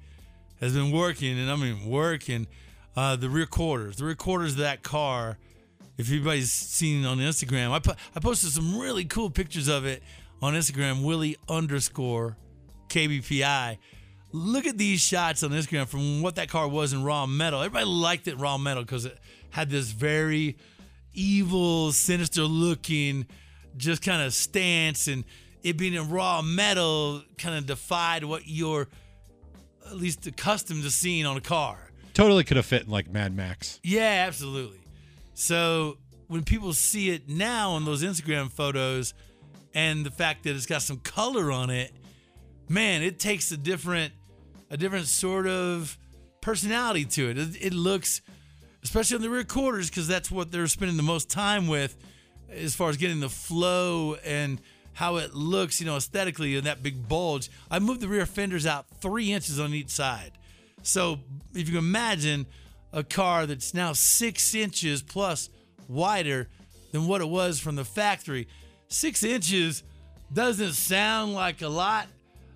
[0.59, 2.47] has been working, and I mean working.
[2.95, 5.37] Uh, the rear quarters, the rear quarters of that car.
[5.97, 10.03] If anybody's seen on Instagram, I po- I posted some really cool pictures of it
[10.41, 11.03] on Instagram.
[11.03, 12.37] Willie underscore
[12.89, 13.77] KBPI.
[14.31, 17.61] Look at these shots on Instagram from what that car was in raw metal.
[17.61, 19.17] Everybody liked it raw metal because it
[19.49, 20.57] had this very
[21.13, 23.25] evil, sinister looking,
[23.77, 25.23] just kind of stance, and
[25.65, 28.87] it being in raw metal kind of defied what you're
[29.87, 31.89] at least accustomed to seeing on a car.
[32.13, 33.79] totally could have fit in like Mad Max.
[33.83, 34.79] Yeah, absolutely.
[35.33, 35.97] So
[36.27, 39.15] when people see it now on those Instagram photos
[39.73, 41.91] and the fact that it's got some color on it,
[42.69, 44.13] man, it takes a different
[44.69, 45.97] a different sort of
[46.41, 47.39] personality to it.
[47.39, 48.21] It, it looks
[48.83, 51.97] especially on the rear quarters because that's what they're spending the most time with
[52.51, 54.61] as far as getting the flow and
[54.95, 57.49] how it looks, you know, aesthetically in that big bulge.
[57.69, 60.31] I moved the rear fenders out three inches on each side.
[60.83, 61.19] So
[61.53, 62.45] if you can imagine
[62.93, 65.49] a car that's now six inches plus
[65.89, 66.47] wider
[66.93, 68.47] than what it was from the factory,
[68.87, 69.83] six inches
[70.31, 72.07] doesn't sound like a lot,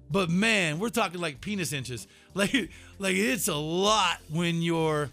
[0.10, 2.08] but man, we're talking like penis inches.
[2.36, 2.54] Like,
[3.00, 5.10] like it's a lot when you're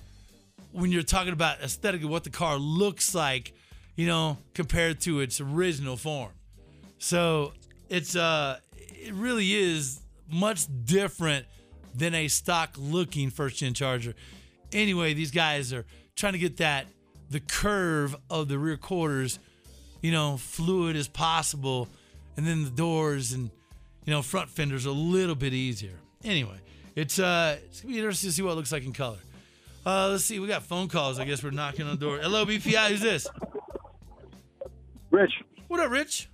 [0.73, 3.55] when you're talking about aesthetically what the car looks like,
[3.97, 6.29] you know, compared to its original form.
[6.99, 7.53] So
[7.89, 10.01] it's uh it really is
[10.31, 11.47] much different
[11.95, 14.15] than a stock looking first gen charger.
[14.73, 16.87] Anyway, these guys are trying to get that
[17.31, 19.39] the curve of the rear quarters,
[20.01, 21.89] you know, fluid as possible,
[22.37, 23.51] and then the doors and
[24.05, 25.99] you know front fenders a little bit easier.
[26.25, 26.59] Anyway,
[26.95, 29.19] it's uh it's gonna be interesting to see what it looks like in color.
[29.85, 31.21] Uh, let's see, we got phone calls.
[31.21, 32.19] I guess we're knocking on the door.
[32.19, 32.89] Hello, BPI.
[32.89, 33.29] Who's this?
[35.13, 35.31] Rich.
[35.69, 36.29] What up, Rich?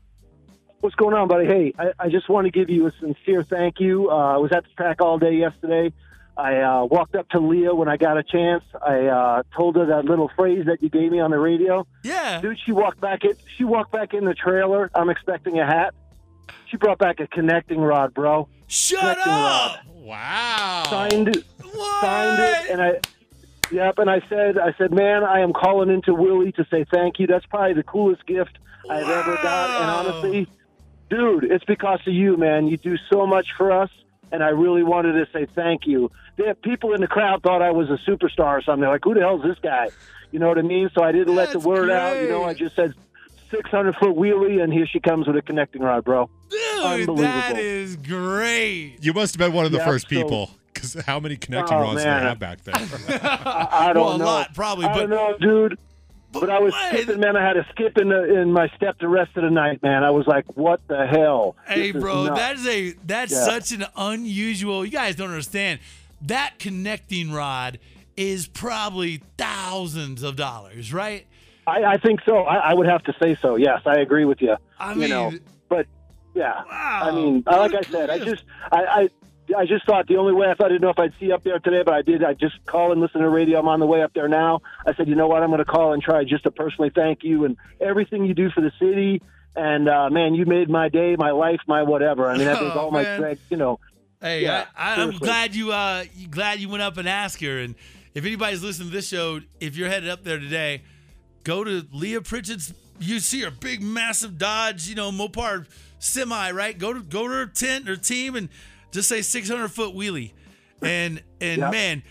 [0.82, 1.46] What's going on, buddy?
[1.46, 4.10] Hey, I, I just want to give you a sincere thank you.
[4.10, 5.92] Uh, I was at the track all day yesterday.
[6.36, 8.64] I uh, walked up to Leah when I got a chance.
[8.84, 11.86] I uh, told her that little phrase that you gave me on the radio.
[12.02, 12.58] Yeah, dude.
[12.66, 13.34] She walked back in.
[13.56, 14.90] She walked back in the trailer.
[14.92, 15.94] I'm expecting a hat.
[16.66, 18.48] She brought back a connecting rod, bro.
[18.66, 19.76] Shut connecting up!
[19.76, 19.80] Rod.
[19.94, 20.82] Wow.
[20.90, 21.44] Signed it.
[22.00, 23.00] Signed it, and I.
[23.70, 27.20] Yep, and I said, I said, man, I am calling into Willie to say thank
[27.20, 27.28] you.
[27.28, 28.58] That's probably the coolest gift
[28.90, 29.80] I've ever got.
[29.80, 30.48] And honestly,
[31.12, 32.66] dude, it's because of you, man.
[32.68, 33.90] You do so much for us,
[34.32, 36.10] and I really wanted to say thank you.
[36.36, 38.88] There, people in the crowd thought I was a superstar or something.
[38.88, 39.90] Like, who the hell is this guy?
[40.30, 40.90] You know what I mean?
[40.94, 42.16] So I didn't let the word out.
[42.16, 42.94] You know, I just said
[43.50, 46.30] 600 foot wheelie, and here she comes with a connecting rod, bro.
[46.48, 48.96] Dude, that is great.
[49.02, 50.50] You must have been one of the Yeah, first so- people.
[50.72, 52.74] Because how many connecting Oh, rods do they have back there?
[53.22, 54.24] I, I don't Well, a know.
[54.24, 55.78] lot, probably, I but- don't know, dude.
[56.32, 57.36] But, I was skipping, man.
[57.36, 60.02] I had to skip in, the, in my step the rest of the night, man.
[60.02, 62.38] I was like, "What the hell?" Hey, This bro, nuts.
[62.38, 63.44] that is a that's Yeah.
[63.44, 64.84] such an unusual.
[64.84, 65.80] You guys don't understand.
[66.22, 67.78] That connecting rod
[68.16, 71.26] is probably thousands of dollars, right?
[71.66, 72.38] I, I think so.
[72.38, 73.56] I, I would have to say so.
[73.56, 74.56] Yes, I agree with you.
[74.78, 75.32] I you know,
[75.68, 75.86] but
[76.34, 79.08] yeah, I mean, like I said, I just, I, I,
[79.56, 81.34] I just thought the only way I thought I didn't know if I'd see you
[81.34, 82.22] up there today, but I did.
[82.24, 83.58] I just call and listen to the radio.
[83.58, 84.60] I'm on the way up there now.
[84.86, 85.42] I said, you know what?
[85.42, 88.50] I'm going to call and try just to personally thank you and everything you do
[88.50, 89.22] for the city.
[89.54, 92.28] And uh, man, you made my day, my life, my whatever.
[92.30, 93.18] I mean, I think Oh, all my man.
[93.18, 93.78] strength, you know.
[94.20, 97.58] Hey, Yeah, I, I'm glad you uh you- glad you went up and asked her.
[97.58, 97.74] And
[98.14, 100.82] if anybody's listening to this show, if you're headed up there today,
[101.44, 102.72] go to Leah Pritchett's.
[103.00, 105.66] You see her big, massive Dodge, you know, Mopar
[105.98, 106.78] semi, right?
[106.78, 108.48] Go to go to her tent or team and
[108.92, 110.32] just say 600 foot wheelie,
[110.80, 112.02] and and man,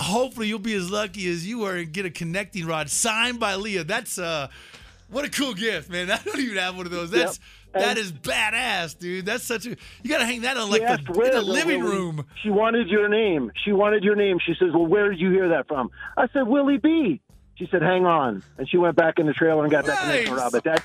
[0.00, 3.54] hopefully you'll be as lucky as you were and get a connecting rod signed by
[3.54, 3.84] Leah.
[3.84, 4.48] That's uh,
[5.10, 6.10] what a cool gift, man.
[6.10, 7.10] I don't even have one of those.
[7.10, 7.38] That's
[7.72, 7.82] Yep.
[7.84, 9.24] that is badass, dude.
[9.26, 9.68] That's such a
[10.02, 11.96] you got to hang that on like the, where, in the living Willie.
[11.96, 12.26] room.
[12.42, 13.52] She wanted your name.
[13.64, 14.38] She wanted your name.
[14.44, 17.20] She says, "Well, where did you hear that from?" I said, "Willie B."
[17.54, 20.34] She said, "Hang on," and she went back in the trailer and got that connection
[20.34, 20.42] Nice.
[20.42, 20.50] rod.
[20.52, 20.82] But that,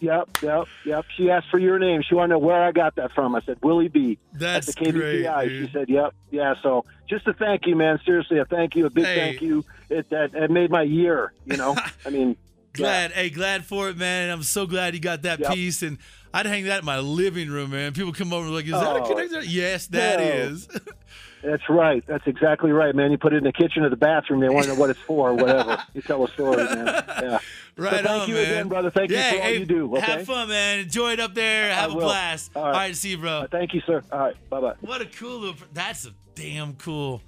[0.00, 1.04] yep, yep, yep.
[1.16, 2.02] She asked for your name.
[2.02, 3.34] She wanted to know where I got that from.
[3.34, 4.92] I said, "Willie B." That's at the KBPI.
[4.92, 8.00] great, she said, "Yep, yeah." So just a thank you, man.
[8.04, 9.14] Seriously, a thank you, a big Hey.
[9.16, 9.64] thank you.
[9.88, 11.32] It that it made my year.
[11.44, 12.36] You know, I mean,
[12.72, 14.30] Glad, hey, glad for it, man.
[14.30, 15.52] I'm so glad you got that Yep.
[15.54, 15.98] piece, and
[16.32, 17.92] I'd hang that in my living room, man.
[17.92, 20.24] People come over like, "Is that a Oh, connector?" Yes, that no.
[20.24, 20.68] is.
[21.42, 22.04] That's right.
[22.06, 23.10] That's exactly right, man.
[23.10, 24.40] You put it in the kitchen or the bathroom.
[24.40, 25.82] They want to know what it's for or whatever.
[25.94, 26.86] You tell a story, man.
[26.86, 27.38] Yeah.
[27.76, 28.44] Right So thank on, you man.
[28.44, 28.90] again, brother.
[28.90, 29.96] Thank yeah, you for all you do.
[29.96, 30.00] Okay.
[30.04, 30.80] Have fun, man.
[30.80, 31.72] Enjoy it up there.
[31.72, 32.02] Have a will.
[32.02, 32.50] blast.
[32.54, 32.94] All right.
[32.94, 33.46] see you, bro.
[33.50, 34.02] thank you, sir.
[34.12, 34.50] All right.
[34.50, 34.74] Bye bye.
[34.82, 35.56] What a cool little.
[35.72, 37.22] That's a damn cool.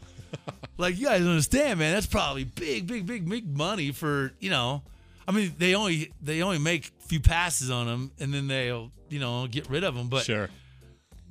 [0.77, 1.95] like you guys understand, man.
[1.95, 4.83] That's probably big, big, big, big money for you know.
[5.33, 8.91] I mean, they only they only make a few passes on them, and then they'll
[9.09, 10.09] you know get rid of them.
[10.09, 10.51] But sure.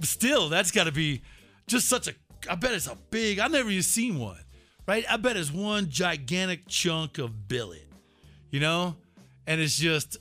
[0.02, 1.22] still, that's got to be
[1.68, 2.16] just such a.
[2.50, 3.38] I bet it's a big.
[3.38, 4.40] I've never even seen one,
[4.88, 5.06] right?
[5.08, 7.88] I bet it's one gigantic chunk of billet,
[8.50, 8.96] you know,
[9.46, 10.18] and it's just,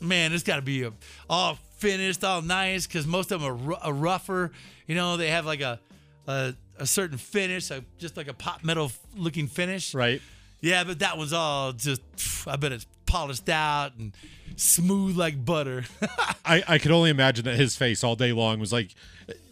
[0.00, 0.92] man, it's got to be a,
[1.30, 4.52] all finished, all nice, because most of them are a rougher.
[4.86, 5.80] You know, they have like a
[6.26, 10.20] a, a certain finish, a, just like a pop metal looking finish, right?
[10.60, 12.02] Yeah, but that one's all just.
[12.46, 14.12] I bet it's polished out and
[14.56, 15.84] smooth like butter.
[16.44, 18.94] I, I could only imagine that his face all day long was like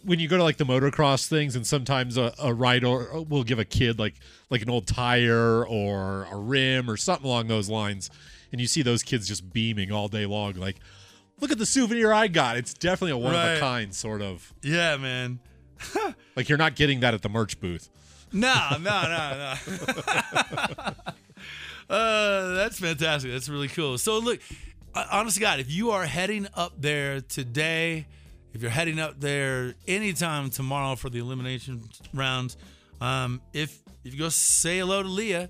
[0.03, 3.59] when you go to like the motocross things and sometimes a, a rider will give
[3.59, 4.15] a kid like
[4.49, 8.09] like an old tire or a rim or something along those lines
[8.51, 10.77] and you see those kids just beaming all day long like
[11.41, 14.53] look at the souvenir I got it's definitely a one of a kind sort of
[14.61, 15.39] yeah, man.
[16.35, 17.89] like you're not getting that at the merch booth
[18.31, 20.93] No, no, no, no.
[21.89, 23.31] uh, that's fantastic.
[23.31, 23.97] That's really cool.
[23.97, 24.39] So, look,
[24.95, 28.07] honest God, if you are heading up there today,
[28.53, 31.81] if you're heading up there anytime tomorrow for the elimination
[32.13, 32.55] round,
[33.01, 35.49] um, if if you go say hello to Leah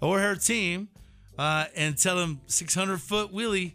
[0.00, 0.88] or her team
[1.38, 3.74] uh, and tell them 600 foot Willie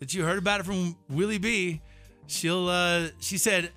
[0.00, 1.80] that you heard about it from Willie B,
[2.26, 3.70] she'll uh, she said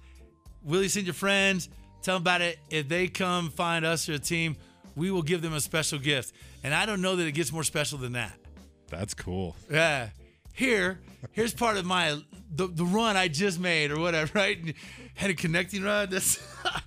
[0.64, 1.69] Willie, send your friends.
[2.01, 2.60] Tell them about it.
[2.69, 4.56] If they come find us or a team,
[4.99, 6.34] we will give them a special gift.
[6.63, 8.34] And I don't know that it gets more special than that.
[8.89, 10.09] that's cool Yeah.
[10.53, 10.99] Here,
[11.31, 12.19] here's part of my
[12.53, 14.76] the, the run I just made or whatever, right?
[15.15, 16.11] Had a connecting rod.
[16.11, 16.38] That's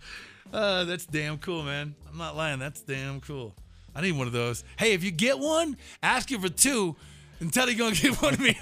[0.53, 1.95] uh, that's damn cool, man.
[2.11, 2.59] I'm not lying.
[2.59, 3.55] That's damn cool.
[3.95, 4.63] I need one of those.
[4.79, 6.97] Hey, if you get one, ask you for two
[7.41, 8.57] and tell you gonna get one of me.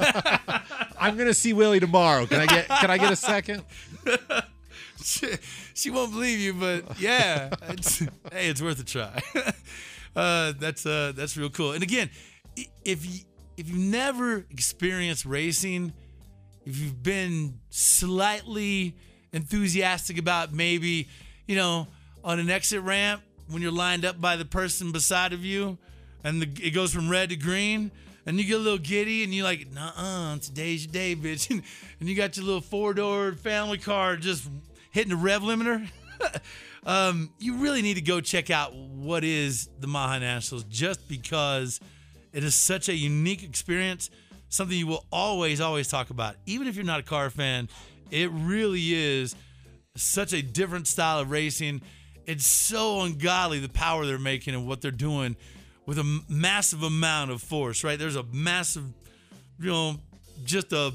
[0.98, 3.64] I'm gonna see Willie tomorrow can I get can I get a second
[5.02, 5.28] she,
[5.74, 9.22] she won't believe you, but yeah, it's, hey, it's worth a try.
[10.16, 11.72] uh, that's uh, that's real cool.
[11.72, 12.10] And again,
[12.84, 13.20] if you
[13.56, 15.92] if you've never experienced racing,
[16.64, 18.96] if you've been slightly
[19.32, 21.08] enthusiastic about maybe,
[21.46, 21.86] you know,
[22.24, 25.76] on an exit ramp, when you're lined up by the person beside of you,
[26.24, 27.90] and the, it goes from red to green,
[28.26, 31.50] and you get a little giddy, and you're like, "Nah, today's your day, bitch,"
[32.00, 34.48] and, you got your little four door family car just
[34.90, 35.88] hitting the rev limiter.
[36.86, 41.08] um, you really need to go check out what is the Mile High Nationals, just
[41.08, 41.80] because
[42.32, 44.10] it is such a unique experience,
[44.48, 47.68] something you will always, always talk about, even if you're not a car fan.
[48.10, 49.36] It really is
[49.96, 51.82] such a different style of racing.
[52.26, 55.36] It's so ungodly the power they're making and what they're doing
[55.86, 57.98] with a massive amount of force, right?
[57.98, 58.84] There's a massive,
[59.58, 59.96] you know,
[60.44, 60.92] just a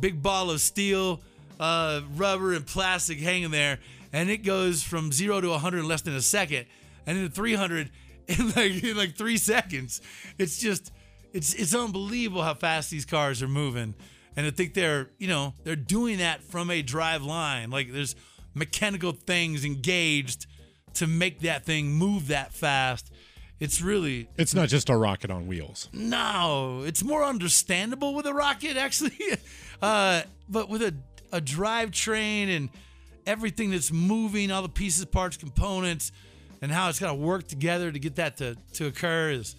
[0.00, 1.20] big ball of steel,
[1.60, 3.78] uh, rubber, and plastic hanging there,
[4.12, 6.66] and it goes from zero to 100 in less than a second,
[7.06, 7.90] and then 300
[8.28, 10.00] in like in like three seconds.
[10.38, 10.92] It's just,
[11.32, 13.94] it's it's unbelievable how fast these cars are moving,
[14.36, 17.70] and I think they're, you know, they're doing that from a drive line.
[17.70, 18.14] Like there's
[18.54, 20.46] mechanical things engaged
[20.94, 23.10] to make that thing move that fast.
[23.60, 25.88] It's really It's not just a rocket on wheels.
[25.92, 29.12] no, it's more understandable with a rocket, actually.
[29.82, 30.94] Uh, but with a,
[31.34, 32.70] a drivetrain and
[33.26, 36.12] everything that's moving, all the pieces, parts, components,
[36.62, 39.56] and how it's got to work together to get that to, to occur is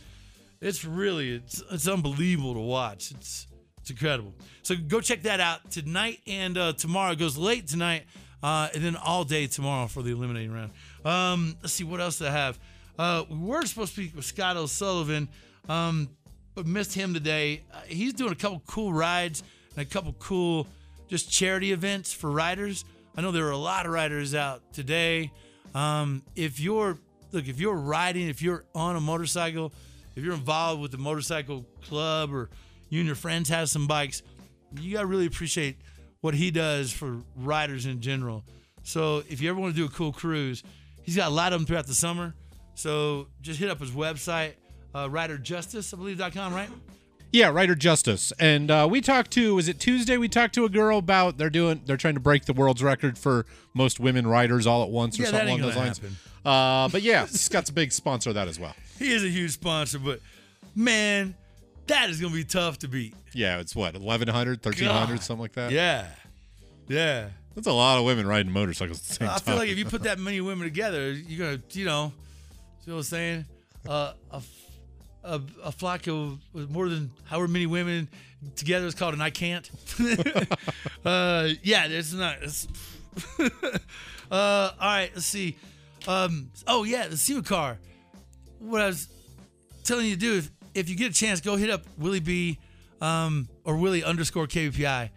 [0.62, 3.12] it's really it's it's unbelievable to watch.
[3.12, 3.48] It's
[3.82, 4.34] it's incredible.
[4.64, 7.12] So go check that out tonight and uh, tomorrow.
[7.12, 8.06] It goes late tonight
[8.42, 10.72] uh, and then all day tomorrow for the eliminating round.
[11.04, 12.58] Um, let's see what else I have.
[12.98, 15.28] Uh, we were supposed to speak with Scott O'Sullivan,
[15.68, 16.10] um,
[16.56, 17.64] but missed him today.
[17.74, 19.44] Uh, he's doing a couple cool rides
[19.76, 20.66] and a couple cool
[21.08, 22.86] just charity events for riders.
[23.18, 25.32] I know there are a lot of riders out today.
[25.74, 26.98] Um, if you're
[27.32, 29.74] look, if you're riding, if you're on a motorcycle,
[30.16, 32.50] if you're involved with the motorcycle club or
[32.90, 34.22] you and your friends have some bikes,
[34.80, 35.78] you gotta really appreciate
[36.22, 38.44] what he does for riders in general.
[38.84, 40.64] So if you ever want to do a cool cruise,
[41.04, 42.34] he's got a lot of them throughout the summer.
[42.76, 44.54] So just hit up his website,
[44.94, 46.70] uh, believe.com, right?
[47.36, 48.32] Yeah, Rider Justice.
[48.40, 50.16] And uh, we talked to was it Tuesday?
[50.16, 53.18] We talked to a girl about they're doing they're trying to break the world's record
[53.18, 56.00] for most women riders all at once or Yeah, something along those lines.
[56.46, 58.74] Uh, but yeah, Scott's a big sponsor of that as well.
[58.98, 60.22] He is a huge sponsor, but
[60.76, 61.36] man,
[61.88, 63.14] that is gonna be tough to beat.
[63.34, 65.22] Yeah, it's what 1100, 1300, God.
[65.22, 65.72] something like that.
[65.72, 66.08] Yeah,
[66.88, 67.28] yeah.
[67.54, 69.40] That's a lot of women riding motorcycles at the same I time.
[69.42, 72.14] feel like if you put that many women together, you're gonna, you know,
[72.86, 73.46] see what I'm saying?
[73.86, 74.42] Uh, a,
[75.26, 78.08] a, a flock of more than however many women
[78.56, 79.70] together is called an I can't.
[81.06, 82.38] uh, yeah, it's not.
[82.42, 82.68] It's
[83.40, 83.50] uh,
[84.32, 85.58] all right, let's see.
[86.08, 87.78] Um, oh yeah, the SEMA car.
[88.60, 89.08] What I was
[89.84, 92.60] telling you to do is, if you get a chance, go hit up Willie B
[93.02, 95.10] um, or Willie underscore KBPI.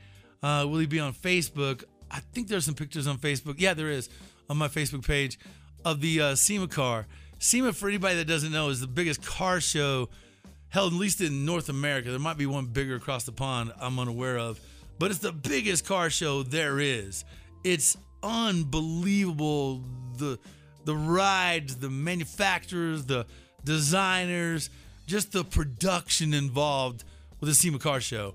[0.42, 1.84] Uh, Willie B on Facebook.
[2.10, 3.56] I think there's some pictures on Facebook.
[3.58, 4.08] Yeah, there is
[4.48, 5.38] on my Facebook page
[5.84, 7.06] of the uh, SEMA car.
[7.38, 10.08] SEMA, for anybody that doesn't know, is the biggest car show
[10.68, 12.10] held at least in North America.
[12.10, 14.60] There might be one bigger across the pond I'm unaware of,
[14.98, 17.24] but it's the biggest car show there is.
[17.64, 19.84] It's unbelievable
[20.16, 20.38] the
[20.84, 23.26] the rides, the manufacturers, the
[23.62, 24.70] designers,
[25.06, 27.04] just the production involved
[27.40, 28.34] with the SEMA car show.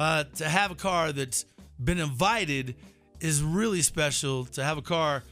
[0.00, 1.46] Uh, to have a car that's
[1.82, 2.74] been invited
[3.20, 4.44] is really special.
[4.46, 5.22] To have a car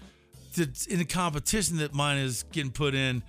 [0.58, 3.22] in the competition that mine is getting put in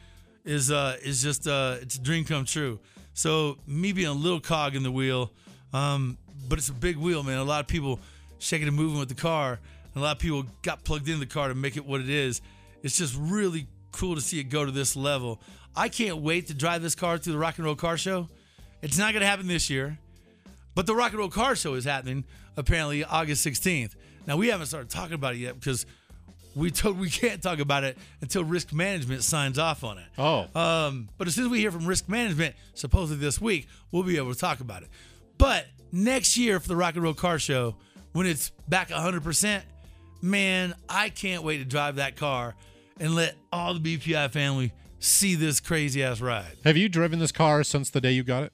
[0.43, 2.79] is uh is just uh it's a dream come true.
[3.13, 5.31] So me being a little cog in the wheel,
[5.73, 6.17] um,
[6.47, 7.37] but it's a big wheel, man.
[7.37, 7.99] A lot of people
[8.39, 9.59] shaking and moving with the car,
[9.93, 12.09] and a lot of people got plugged into the car to make it what it
[12.09, 12.41] is.
[12.83, 15.41] It's just really cool to see it go to this level.
[15.75, 18.27] I can't wait to drive this car through the Rock and Roll Car Show.
[18.81, 19.99] It's not going to happen this year,
[20.73, 22.25] but the Rock and Roll Car Show is happening
[22.57, 23.95] apparently August 16th.
[24.25, 25.85] Now we haven't started talking about it yet because
[26.55, 30.05] we told we can't talk about it until risk management signs off on it.
[30.17, 30.47] Oh.
[30.55, 34.17] Um, but as soon as we hear from risk management, supposedly this week, we'll be
[34.17, 34.89] able to talk about it.
[35.37, 37.75] But next year for the Rock and Roll Car Show,
[38.13, 39.61] when it's back 100%,
[40.21, 42.55] man, I can't wait to drive that car
[42.99, 46.57] and let all the BPI family see this crazy ass ride.
[46.63, 48.53] Have you driven this car since the day you got it?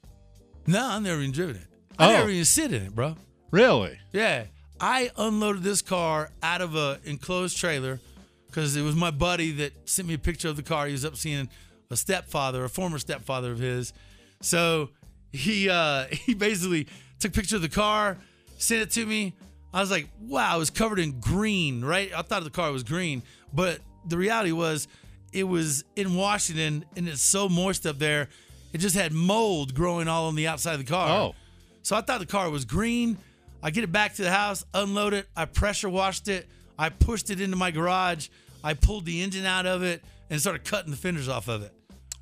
[0.65, 1.67] No, I've never even driven it.
[1.99, 2.11] I Oh.
[2.13, 3.15] never even sit in it, bro.
[3.51, 3.97] Really?
[4.13, 4.45] Yeah,
[4.79, 7.99] I unloaded this car out of a enclosed trailer
[8.47, 10.87] because it was my buddy that sent me a picture of the car.
[10.87, 11.49] He was up seeing
[11.89, 13.93] a stepfather, a former stepfather of his.
[14.41, 14.89] So
[15.31, 16.87] he uh, he basically
[17.19, 18.17] took a picture of the car,
[18.57, 19.33] sent it to me.
[19.73, 22.11] I was like, wow, it was covered in green, right?
[22.15, 23.21] I thought the car was green,
[23.53, 24.87] but the reality was
[25.33, 28.29] it was in Washington and it's so moist up there.
[28.73, 31.09] It just had mold growing all on the outside of the car.
[31.09, 31.35] Oh.
[31.83, 33.17] So I thought the car was green.
[33.61, 35.27] I get it back to the house, unload it.
[35.35, 36.47] I pressure washed it.
[36.77, 38.29] I pushed it into my garage.
[38.63, 41.73] I pulled the engine out of it and started cutting the fenders off of it.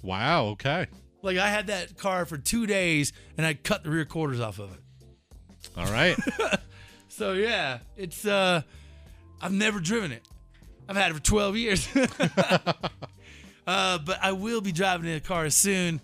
[0.02, 0.46] Wow.
[0.48, 0.88] Okay.
[1.22, 4.60] Like I had that car for two days and I cut the rear quarters off
[4.60, 4.80] of it.
[5.78, 6.18] All right.
[7.16, 8.62] So yeah, it's uh
[9.42, 10.28] I've never driven it.
[10.90, 11.88] I've had it for 12 years.
[13.68, 16.02] uh, but I will be driving in a car soon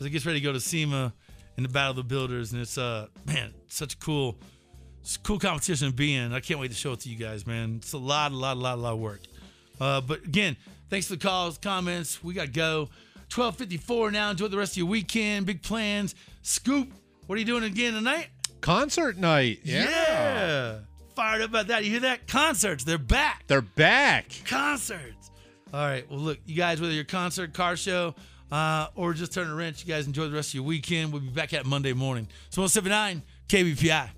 [0.00, 1.12] as it gets ready to go to SEMA
[1.58, 2.52] and the Battle of the Builders.
[2.54, 4.38] And it's uh man, such a cool
[5.04, 6.32] it's a cool competition to be in.
[6.32, 7.74] I can't wait to show it to you guys, man.
[7.76, 9.20] It's a lot, a lot, a lot, a lot of work.
[9.78, 10.56] Uh, but again,
[10.88, 12.24] thanks for the calls, comments.
[12.24, 12.88] We got to go.
[13.34, 14.30] 1254 now.
[14.30, 15.44] Enjoy the rest of your weekend.
[15.44, 16.14] Big plans.
[16.40, 16.90] Scoop,
[17.26, 18.28] what are you doing again tonight?
[18.62, 19.60] Concert night.
[19.62, 19.84] Yeah.
[19.84, 20.78] Yeah.
[21.14, 21.84] Fired up about that.
[21.84, 22.26] You hear that?
[22.26, 22.84] Concerts.
[22.84, 23.44] They're back.
[23.46, 24.28] They're back.
[24.46, 25.30] Concerts.
[25.74, 26.10] All right.
[26.10, 28.14] Well, look, you guys, whether your concert, car show,
[28.50, 31.12] uh, or just turn a wrench, you guys enjoy the rest of your weekend.
[31.12, 32.26] We'll be back at Monday morning.
[32.48, 34.08] So 179 KBPI.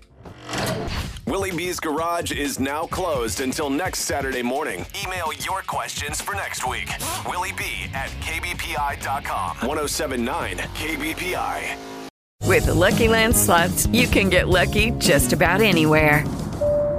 [1.27, 4.85] Willie B's Garage is now closed until next Saturday morning.
[5.03, 6.89] Email your questions for next week.
[7.27, 9.67] Willie B at KBPI.com.
[9.67, 11.77] 1079 KBPI.
[12.47, 16.23] With the Lucky Land slots, you can get lucky just about anywhere.